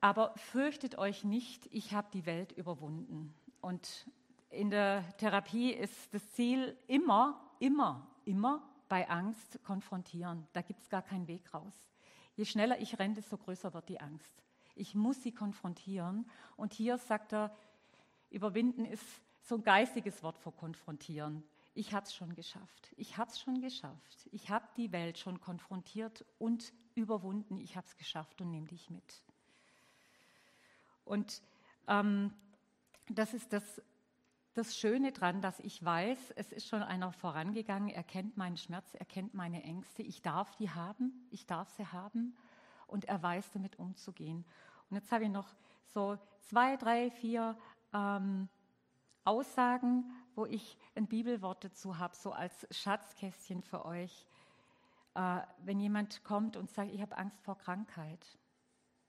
Aber 0.00 0.32
fürchtet 0.36 0.96
euch 0.96 1.24
nicht, 1.24 1.68
ich 1.72 1.92
habe 1.92 2.08
die 2.12 2.26
Welt 2.26 2.52
überwunden. 2.52 3.34
Und 3.60 4.06
in 4.50 4.70
der 4.70 5.04
Therapie 5.18 5.70
ist 5.70 6.12
das 6.12 6.28
Ziel 6.32 6.76
immer, 6.86 7.40
immer, 7.60 8.06
immer 8.24 8.62
bei 8.92 9.08
Angst 9.08 9.58
konfrontieren. 9.62 10.46
Da 10.52 10.60
gibt 10.60 10.82
es 10.82 10.90
gar 10.90 11.00
keinen 11.00 11.26
Weg 11.26 11.54
raus. 11.54 11.72
Je 12.36 12.44
schneller 12.44 12.78
ich 12.78 12.98
renne, 12.98 13.14
desto 13.14 13.38
größer 13.38 13.72
wird 13.72 13.88
die 13.88 13.98
Angst. 13.98 14.44
Ich 14.74 14.94
muss 14.94 15.22
sie 15.22 15.32
konfrontieren. 15.32 16.30
Und 16.58 16.74
hier 16.74 16.98
sagt 16.98 17.32
er, 17.32 17.56
überwinden 18.28 18.84
ist 18.84 19.02
so 19.40 19.54
ein 19.54 19.62
geistiges 19.62 20.22
Wort 20.22 20.36
vor 20.36 20.54
konfrontieren. 20.54 21.42
Ich 21.72 21.94
habe 21.94 22.04
es 22.04 22.14
schon 22.14 22.34
geschafft. 22.34 22.92
Ich 22.98 23.16
habe 23.16 23.30
es 23.30 23.40
schon 23.40 23.62
geschafft. 23.62 24.28
Ich 24.30 24.50
habe 24.50 24.68
die 24.76 24.92
Welt 24.92 25.16
schon 25.16 25.40
konfrontiert 25.40 26.26
und 26.38 26.74
überwunden. 26.94 27.60
Ich 27.60 27.76
habe 27.76 27.86
es 27.86 27.96
geschafft 27.96 28.42
und 28.42 28.50
nehme 28.50 28.66
dich 28.66 28.90
mit. 28.90 29.24
Und 31.06 31.40
ähm, 31.88 32.30
das 33.08 33.32
ist 33.32 33.54
das, 33.54 33.80
das 34.54 34.76
Schöne 34.76 35.12
daran, 35.12 35.40
dass 35.40 35.58
ich 35.60 35.82
weiß, 35.82 36.32
es 36.36 36.52
ist 36.52 36.68
schon 36.68 36.82
einer 36.82 37.12
vorangegangen, 37.12 37.88
er 37.88 38.02
kennt 38.02 38.36
meinen 38.36 38.56
Schmerz, 38.56 38.94
er 38.94 39.06
kennt 39.06 39.34
meine 39.34 39.62
Ängste. 39.62 40.02
Ich 40.02 40.20
darf 40.20 40.54
die 40.56 40.70
haben, 40.70 41.26
ich 41.30 41.46
darf 41.46 41.70
sie 41.70 41.86
haben 41.86 42.36
und 42.86 43.06
er 43.06 43.22
weiß 43.22 43.50
damit 43.52 43.78
umzugehen. 43.78 44.44
Und 44.90 44.96
jetzt 44.96 45.10
habe 45.10 45.24
ich 45.24 45.30
noch 45.30 45.48
so 45.86 46.18
zwei, 46.40 46.76
drei, 46.76 47.10
vier 47.10 47.56
ähm, 47.94 48.48
Aussagen, 49.24 50.04
wo 50.34 50.44
ich 50.44 50.76
ein 50.94 51.06
Bibelwort 51.06 51.64
dazu 51.64 51.98
habe, 51.98 52.14
so 52.14 52.32
als 52.32 52.66
Schatzkästchen 52.70 53.62
für 53.62 53.86
euch. 53.86 54.26
Äh, 55.14 55.40
wenn 55.64 55.80
jemand 55.80 56.24
kommt 56.24 56.56
und 56.56 56.70
sagt, 56.70 56.92
ich 56.92 57.00
habe 57.00 57.16
Angst 57.16 57.40
vor 57.42 57.56
Krankheit, 57.56 58.38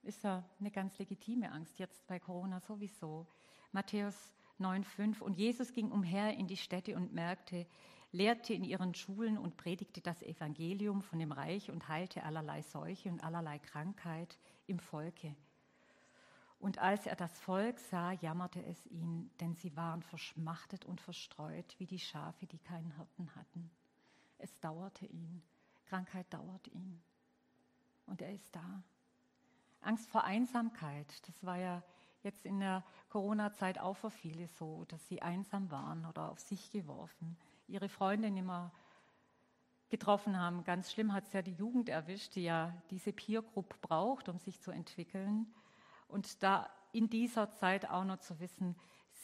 ist 0.03 0.23
ja 0.23 0.43
eine 0.59 0.71
ganz 0.71 0.97
legitime 0.99 1.51
Angst, 1.51 1.79
jetzt 1.79 2.05
bei 2.07 2.19
Corona 2.19 2.59
sowieso. 2.59 3.27
Matthäus 3.71 4.35
9,5 4.59 5.21
Und 5.21 5.33
Jesus 5.33 5.73
ging 5.73 5.91
umher 5.91 6.35
in 6.37 6.47
die 6.47 6.57
Städte 6.57 6.95
und 6.95 7.13
merkte, 7.13 7.65
lehrte 8.11 8.53
in 8.53 8.63
ihren 8.63 8.93
Schulen 8.93 9.37
und 9.37 9.57
predigte 9.57 10.01
das 10.01 10.21
Evangelium 10.21 11.01
von 11.01 11.19
dem 11.19 11.31
Reich 11.31 11.71
und 11.71 11.87
heilte 11.87 12.23
allerlei 12.23 12.61
Seuche 12.61 13.09
und 13.09 13.23
allerlei 13.23 13.59
Krankheit 13.59 14.37
im 14.67 14.79
Volke. 14.79 15.35
Und 16.59 16.77
als 16.79 17.07
er 17.07 17.17
das 17.17 17.37
Volk 17.39 17.77
sah, 17.79 18.13
jammerte 18.13 18.63
es 18.63 18.85
ihn, 18.85 19.29
denn 19.41 19.55
sie 19.55 19.75
waren 19.75 20.01
verschmachtet 20.01 20.85
und 20.85 21.01
verstreut 21.01 21.75
wie 21.77 21.87
die 21.87 21.99
Schafe, 21.99 22.45
die 22.45 22.59
keinen 22.59 22.95
Hirten 22.95 23.35
hatten. 23.35 23.69
Es 24.37 24.57
dauerte 24.61 25.05
ihn. 25.05 25.43
Krankheit 25.85 26.33
dauert 26.33 26.67
ihn. 26.69 27.01
Und 28.05 28.21
er 28.21 28.31
ist 28.31 28.55
da. 28.55 28.83
Angst 29.81 30.09
vor 30.09 30.23
Einsamkeit, 30.23 31.27
das 31.27 31.43
war 31.43 31.57
ja 31.57 31.83
jetzt 32.23 32.45
in 32.45 32.59
der 32.59 32.83
Corona-Zeit 33.09 33.79
auch 33.79 33.95
für 33.95 34.09
viele 34.09 34.47
so, 34.47 34.85
dass 34.87 35.07
sie 35.07 35.21
einsam 35.21 35.71
waren 35.71 36.05
oder 36.05 36.31
auf 36.31 36.39
sich 36.39 36.71
geworfen 36.71 37.37
ihre 37.67 37.89
Freunde 37.89 38.31
nicht 38.31 38.45
mehr 38.45 38.71
getroffen 39.89 40.37
haben. 40.37 40.63
Ganz 40.63 40.91
schlimm 40.91 41.13
hat 41.13 41.25
es 41.25 41.33
ja 41.33 41.41
die 41.41 41.53
Jugend 41.53 41.89
erwischt, 41.89 42.35
die 42.35 42.43
ja 42.43 42.73
diese 42.89 43.13
Peer 43.13 43.41
Group 43.41 43.79
braucht, 43.81 44.29
um 44.29 44.39
sich 44.39 44.59
zu 44.59 44.71
entwickeln. 44.71 45.47
Und 46.07 46.41
da 46.43 46.69
in 46.91 47.09
dieser 47.09 47.51
Zeit 47.51 47.89
auch 47.89 48.03
noch 48.03 48.17
zu 48.17 48.39
wissen, 48.39 48.75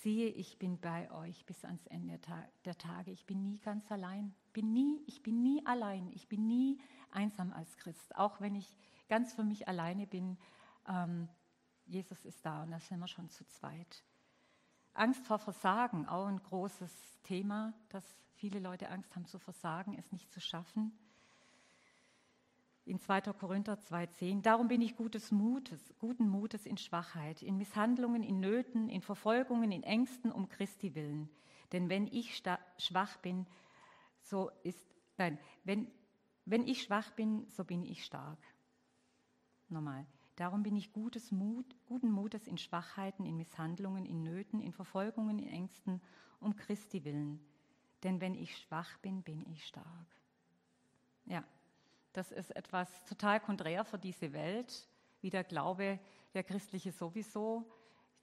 siehe, 0.01 0.29
ich 0.29 0.57
bin 0.59 0.79
bei 0.79 1.11
euch 1.11 1.45
bis 1.45 1.65
ans 1.65 1.85
Ende 1.87 2.19
der 2.65 2.77
Tage. 2.77 3.11
Ich 3.11 3.25
bin 3.25 3.43
nie 3.43 3.59
ganz 3.59 3.91
allein. 3.91 4.33
Bin 4.53 4.71
nie, 4.73 5.01
ich 5.07 5.23
bin 5.23 5.41
nie 5.41 5.65
allein. 5.65 6.11
Ich 6.13 6.27
bin 6.27 6.47
nie 6.47 6.79
einsam 7.11 7.51
als 7.53 7.75
Christ. 7.77 8.15
Auch 8.15 8.39
wenn 8.39 8.55
ich 8.55 8.77
ganz 9.07 9.33
für 9.33 9.43
mich 9.43 9.67
alleine 9.67 10.07
bin, 10.07 10.37
ähm, 10.87 11.27
Jesus 11.89 12.23
ist 12.25 12.45
da 12.45 12.63
und 12.63 12.71
da 12.71 12.79
sind 12.79 12.99
wir 12.99 13.07
schon 13.07 13.29
zu 13.29 13.45
zweit. 13.45 14.03
Angst 14.93 15.25
vor 15.25 15.39
Versagen, 15.39 16.07
auch 16.07 16.27
ein 16.27 16.41
großes 16.41 17.21
Thema, 17.23 17.73
das 17.89 18.03
viele 18.35 18.59
Leute 18.59 18.89
Angst 18.89 19.15
haben 19.15 19.25
zu 19.25 19.39
versagen, 19.39 19.97
es 19.97 20.11
nicht 20.11 20.31
zu 20.31 20.39
schaffen. 20.39 20.91
In 22.85 22.99
2. 22.99 23.21
Korinther 23.33 23.73
2,10, 23.73 24.41
darum 24.41 24.67
bin 24.67 24.81
ich 24.81 24.95
gutes 24.95 25.31
Mutes, 25.31 25.93
guten 25.99 26.27
Mutes 26.27 26.65
in 26.65 26.77
Schwachheit, 26.77 27.41
in 27.41 27.57
Misshandlungen, 27.57 28.23
in 28.23 28.39
Nöten, 28.39 28.89
in 28.89 29.01
Verfolgungen, 29.01 29.71
in 29.71 29.83
Ängsten 29.83 30.31
um 30.31 30.47
Christi 30.47 30.95
willen. 30.95 31.29
Denn 31.71 31.89
wenn 31.89 32.07
ich 32.07 32.41
schwach 32.77 33.17
bin, 33.17 33.45
so 34.21 34.49
ist, 34.63 34.95
nein, 35.17 35.37
wenn, 35.63 35.91
wenn 36.45 36.67
ich 36.67 36.83
schwach 36.83 37.11
bin, 37.11 37.47
so 37.49 37.63
bin 37.63 37.85
ich 37.85 38.05
stark. 38.05 38.39
Nochmal. 39.67 40.07
Darum 40.39 40.63
bin 40.63 40.77
ich 40.77 40.93
gutes 40.93 41.33
Mut, 41.33 41.65
guten 41.85 42.09
Mutes 42.09 42.47
in 42.47 42.57
Schwachheiten, 42.57 43.25
in 43.25 43.35
Misshandlungen, 43.35 44.05
in 44.05 44.23
Nöten, 44.23 44.61
in 44.61 44.71
Verfolgungen, 44.71 45.37
in 45.37 45.49
Ängsten, 45.49 46.01
um 46.39 46.55
Christi 46.55 47.03
willen. 47.03 47.41
Denn 48.03 48.21
wenn 48.21 48.35
ich 48.35 48.55
schwach 48.55 48.97
bin, 48.99 49.21
bin 49.21 49.45
ich 49.51 49.65
stark. 49.67 50.07
Ja, 51.25 51.43
Das 52.13 52.31
ist 52.31 52.55
etwas 52.55 52.87
total 53.03 53.41
konträr 53.41 53.83
für 53.83 53.99
diese 53.99 54.31
Welt, 54.31 54.87
wie 55.19 55.29
der 55.29 55.43
Glaube, 55.43 55.99
der 56.33 56.45
christliche 56.45 56.93
sowieso. 56.93 57.69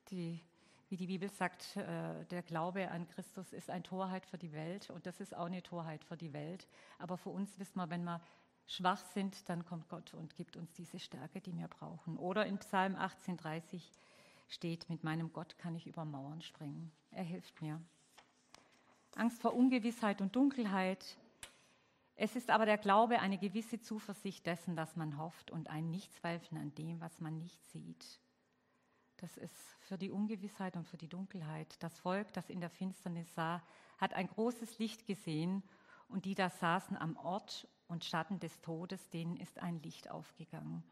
Die, 0.08 0.40
wie 0.88 0.96
die 0.96 1.08
Bibel 1.08 1.28
sagt, 1.28 1.76
äh, 1.76 2.24
der 2.24 2.42
Glaube 2.42 2.90
an 2.90 3.06
Christus 3.08 3.52
ist 3.52 3.68
eine 3.68 3.82
Torheit 3.82 4.24
für 4.24 4.38
die 4.38 4.52
Welt 4.52 4.88
und 4.88 5.04
das 5.04 5.20
ist 5.20 5.36
auch 5.36 5.46
eine 5.46 5.62
Torheit 5.62 6.02
für 6.02 6.16
die 6.16 6.32
Welt. 6.32 6.66
Aber 6.98 7.18
für 7.18 7.28
uns 7.28 7.58
wissen 7.58 7.78
wir, 7.78 7.90
wenn 7.90 8.04
wir 8.04 8.22
schwach 8.66 9.04
sind, 9.14 9.48
dann 9.48 9.64
kommt 9.64 9.88
Gott 9.88 10.14
und 10.14 10.34
gibt 10.36 10.56
uns 10.56 10.72
diese 10.72 10.98
Stärke, 10.98 11.40
die 11.40 11.56
wir 11.56 11.68
brauchen. 11.68 12.16
Oder 12.16 12.46
in 12.46 12.58
Psalm 12.58 12.96
18,30 12.96 13.80
steht, 14.48 14.88
mit 14.90 15.04
meinem 15.04 15.32
Gott 15.32 15.58
kann 15.58 15.74
ich 15.74 15.86
über 15.86 16.04
Mauern 16.04 16.42
springen. 16.42 16.92
Er 17.10 17.24
hilft 17.24 17.62
mir. 17.62 17.80
Angst 19.14 19.40
vor 19.40 19.54
Ungewissheit 19.54 20.20
und 20.20 20.36
Dunkelheit. 20.36 21.16
Es 22.16 22.36
ist 22.36 22.50
aber 22.50 22.66
der 22.66 22.78
Glaube 22.78 23.20
eine 23.20 23.38
gewisse 23.38 23.80
Zuversicht 23.80 24.46
dessen, 24.46 24.76
dass 24.76 24.96
man 24.96 25.18
hofft 25.18 25.50
und 25.50 25.70
ein 25.70 25.90
Nichtzweifeln 25.90 26.60
an 26.60 26.74
dem, 26.74 27.00
was 27.00 27.20
man 27.20 27.38
nicht 27.38 27.62
sieht. 27.66 28.20
Das 29.18 29.36
ist 29.38 29.56
für 29.80 29.96
die 29.96 30.10
Ungewissheit 30.10 30.76
und 30.76 30.86
für 30.86 30.98
die 30.98 31.08
Dunkelheit. 31.08 31.82
Das 31.82 31.98
Volk, 31.98 32.32
das 32.34 32.50
in 32.50 32.60
der 32.60 32.68
Finsternis 32.68 33.34
sah, 33.34 33.62
hat 33.98 34.12
ein 34.12 34.26
großes 34.26 34.78
Licht 34.78 35.06
gesehen 35.06 35.62
und 36.08 36.26
die 36.26 36.34
da 36.34 36.50
saßen 36.50 36.96
am 36.96 37.16
Ort 37.16 37.66
und 37.88 38.04
Schatten 38.04 38.40
des 38.40 38.60
Todes, 38.60 39.08
denen 39.10 39.36
ist 39.36 39.58
ein 39.58 39.80
Licht 39.82 40.10
aufgegangen. 40.10 40.82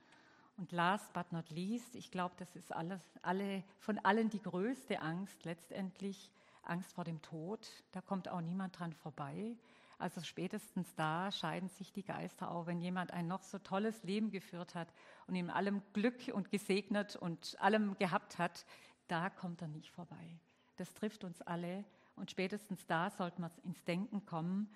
Und 0.56 0.70
last 0.70 1.12
but 1.12 1.32
not 1.32 1.50
least, 1.50 1.96
ich 1.96 2.10
glaube, 2.10 2.34
das 2.38 2.54
ist 2.54 2.72
alles, 2.72 3.02
alle, 3.22 3.64
von 3.80 3.98
allen 3.98 4.30
die 4.30 4.42
größte 4.42 5.00
Angst 5.00 5.44
letztendlich, 5.44 6.30
Angst 6.62 6.92
vor 6.92 7.04
dem 7.04 7.20
Tod. 7.22 7.68
Da 7.92 8.00
kommt 8.00 8.28
auch 8.28 8.40
niemand 8.40 8.78
dran 8.78 8.92
vorbei. 8.92 9.56
Also 9.98 10.20
spätestens 10.22 10.94
da 10.94 11.30
scheiden 11.32 11.68
sich 11.68 11.92
die 11.92 12.04
Geister 12.04 12.50
auch, 12.50 12.66
wenn 12.66 12.80
jemand 12.80 13.12
ein 13.12 13.26
noch 13.26 13.42
so 13.42 13.58
tolles 13.58 14.02
Leben 14.02 14.30
geführt 14.30 14.74
hat 14.74 14.92
und 15.26 15.34
in 15.34 15.50
allem 15.50 15.82
Glück 15.92 16.32
und 16.32 16.50
gesegnet 16.50 17.16
und 17.16 17.56
allem 17.60 17.96
gehabt 17.98 18.38
hat, 18.38 18.64
da 19.08 19.30
kommt 19.30 19.62
er 19.62 19.68
nicht 19.68 19.90
vorbei. 19.90 20.38
Das 20.76 20.94
trifft 20.94 21.24
uns 21.24 21.42
alle 21.42 21.84
und 22.16 22.30
spätestens 22.30 22.86
da 22.86 23.10
sollten 23.10 23.42
wir 23.42 23.50
ins 23.64 23.82
Denken 23.84 24.24
kommen. 24.26 24.68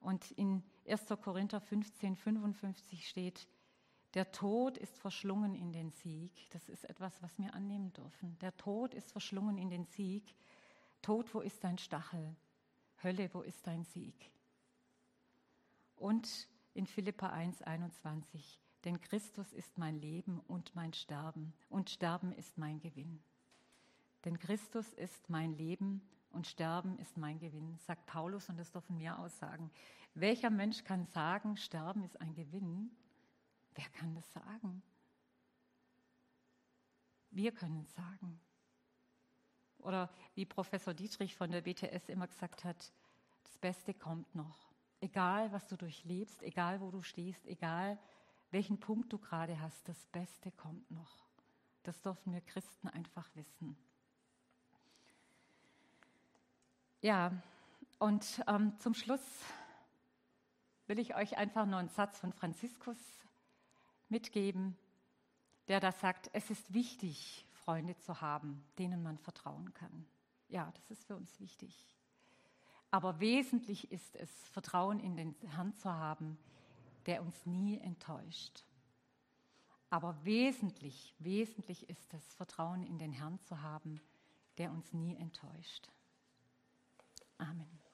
Und 0.00 0.30
in 0.32 0.62
1. 0.86 1.06
Korinther 1.22 1.60
15, 1.60 2.16
55 2.16 3.08
steht, 3.08 3.48
der 4.14 4.32
Tod 4.32 4.78
ist 4.78 4.98
verschlungen 4.98 5.54
in 5.54 5.72
den 5.72 5.90
Sieg. 5.90 6.32
Das 6.50 6.68
ist 6.68 6.84
etwas, 6.84 7.22
was 7.22 7.38
wir 7.38 7.52
annehmen 7.54 7.92
dürfen. 7.92 8.38
Der 8.38 8.56
Tod 8.56 8.94
ist 8.94 9.12
verschlungen 9.12 9.58
in 9.58 9.68
den 9.68 9.84
Sieg. 9.84 10.34
Tod, 11.02 11.34
wo 11.34 11.40
ist 11.40 11.62
dein 11.62 11.76
Stachel? 11.76 12.34
Hölle, 13.02 13.28
wo 13.34 13.42
ist 13.42 13.66
dein 13.66 13.84
Sieg? 13.84 14.30
Und 15.96 16.48
in 16.74 16.86
Philippa 16.86 17.28
1, 17.28 17.62
21, 17.62 18.58
denn 18.84 19.00
Christus 19.00 19.52
ist 19.52 19.76
mein 19.78 20.00
Leben 20.00 20.40
und 20.46 20.74
mein 20.74 20.92
Sterben 20.92 21.52
und 21.68 21.90
Sterben 21.90 22.32
ist 22.32 22.56
mein 22.56 22.80
Gewinn. 22.80 23.20
Denn 24.24 24.38
Christus 24.38 24.92
ist 24.94 25.28
mein 25.28 25.52
Leben 25.54 26.00
und 26.30 26.46
Sterben 26.46 26.98
ist 26.98 27.16
mein 27.16 27.38
Gewinn, 27.38 27.76
sagt 27.78 28.06
Paulus 28.06 28.48
und 28.48 28.58
das 28.58 28.70
dürfen 28.70 28.98
wir 28.98 29.18
aussagen. 29.18 29.70
Welcher 30.18 30.48
Mensch 30.48 30.82
kann 30.82 31.04
sagen, 31.04 31.58
Sterben 31.58 32.02
ist 32.02 32.18
ein 32.22 32.32
Gewinn? 32.32 32.90
Wer 33.74 33.84
kann 33.90 34.14
das 34.14 34.32
sagen? 34.32 34.82
Wir 37.30 37.52
können 37.52 37.82
es 37.82 37.94
sagen. 37.94 38.40
Oder 39.76 40.08
wie 40.34 40.46
Professor 40.46 40.94
Dietrich 40.94 41.36
von 41.36 41.50
der 41.50 41.60
BTS 41.60 42.08
immer 42.08 42.26
gesagt 42.28 42.64
hat, 42.64 42.94
das 43.42 43.58
Beste 43.58 43.92
kommt 43.92 44.34
noch. 44.34 44.72
Egal, 45.00 45.52
was 45.52 45.66
du 45.66 45.76
durchlebst, 45.76 46.42
egal, 46.42 46.80
wo 46.80 46.90
du 46.90 47.02
stehst, 47.02 47.44
egal, 47.44 47.98
welchen 48.50 48.80
Punkt 48.80 49.12
du 49.12 49.18
gerade 49.18 49.60
hast, 49.60 49.86
das 49.86 50.06
Beste 50.06 50.50
kommt 50.50 50.90
noch. 50.90 51.26
Das 51.82 52.00
dürfen 52.00 52.32
wir 52.32 52.40
Christen 52.40 52.88
einfach 52.88 53.28
wissen. 53.34 53.76
Ja, 57.02 57.32
und 57.98 58.42
ähm, 58.46 58.72
zum 58.78 58.94
Schluss 58.94 59.20
will 60.86 60.98
ich 60.98 61.14
euch 61.14 61.36
einfach 61.36 61.66
nur 61.66 61.78
einen 61.78 61.88
Satz 61.88 62.18
von 62.18 62.32
Franziskus 62.32 62.98
mitgeben, 64.08 64.76
der 65.68 65.80
da 65.80 65.92
sagt, 65.92 66.30
es 66.32 66.50
ist 66.50 66.72
wichtig, 66.72 67.44
Freunde 67.52 67.96
zu 67.98 68.20
haben, 68.20 68.64
denen 68.78 69.02
man 69.02 69.18
vertrauen 69.18 69.74
kann. 69.74 70.06
Ja, 70.48 70.70
das 70.72 70.90
ist 70.90 71.04
für 71.04 71.16
uns 71.16 71.40
wichtig. 71.40 71.96
Aber 72.90 73.18
wesentlich 73.18 73.90
ist 73.90 74.14
es, 74.14 74.30
Vertrauen 74.50 75.00
in 75.00 75.16
den 75.16 75.34
Herrn 75.48 75.74
zu 75.74 75.92
haben, 75.92 76.38
der 77.06 77.22
uns 77.22 77.44
nie 77.44 77.78
enttäuscht. 77.78 78.64
Aber 79.90 80.24
wesentlich, 80.24 81.14
wesentlich 81.18 81.88
ist 81.88 82.14
es, 82.14 82.34
Vertrauen 82.34 82.84
in 82.84 82.98
den 82.98 83.12
Herrn 83.12 83.40
zu 83.40 83.60
haben, 83.62 84.00
der 84.58 84.70
uns 84.70 84.92
nie 84.92 85.16
enttäuscht. 85.16 85.90
Amen. 87.38 87.85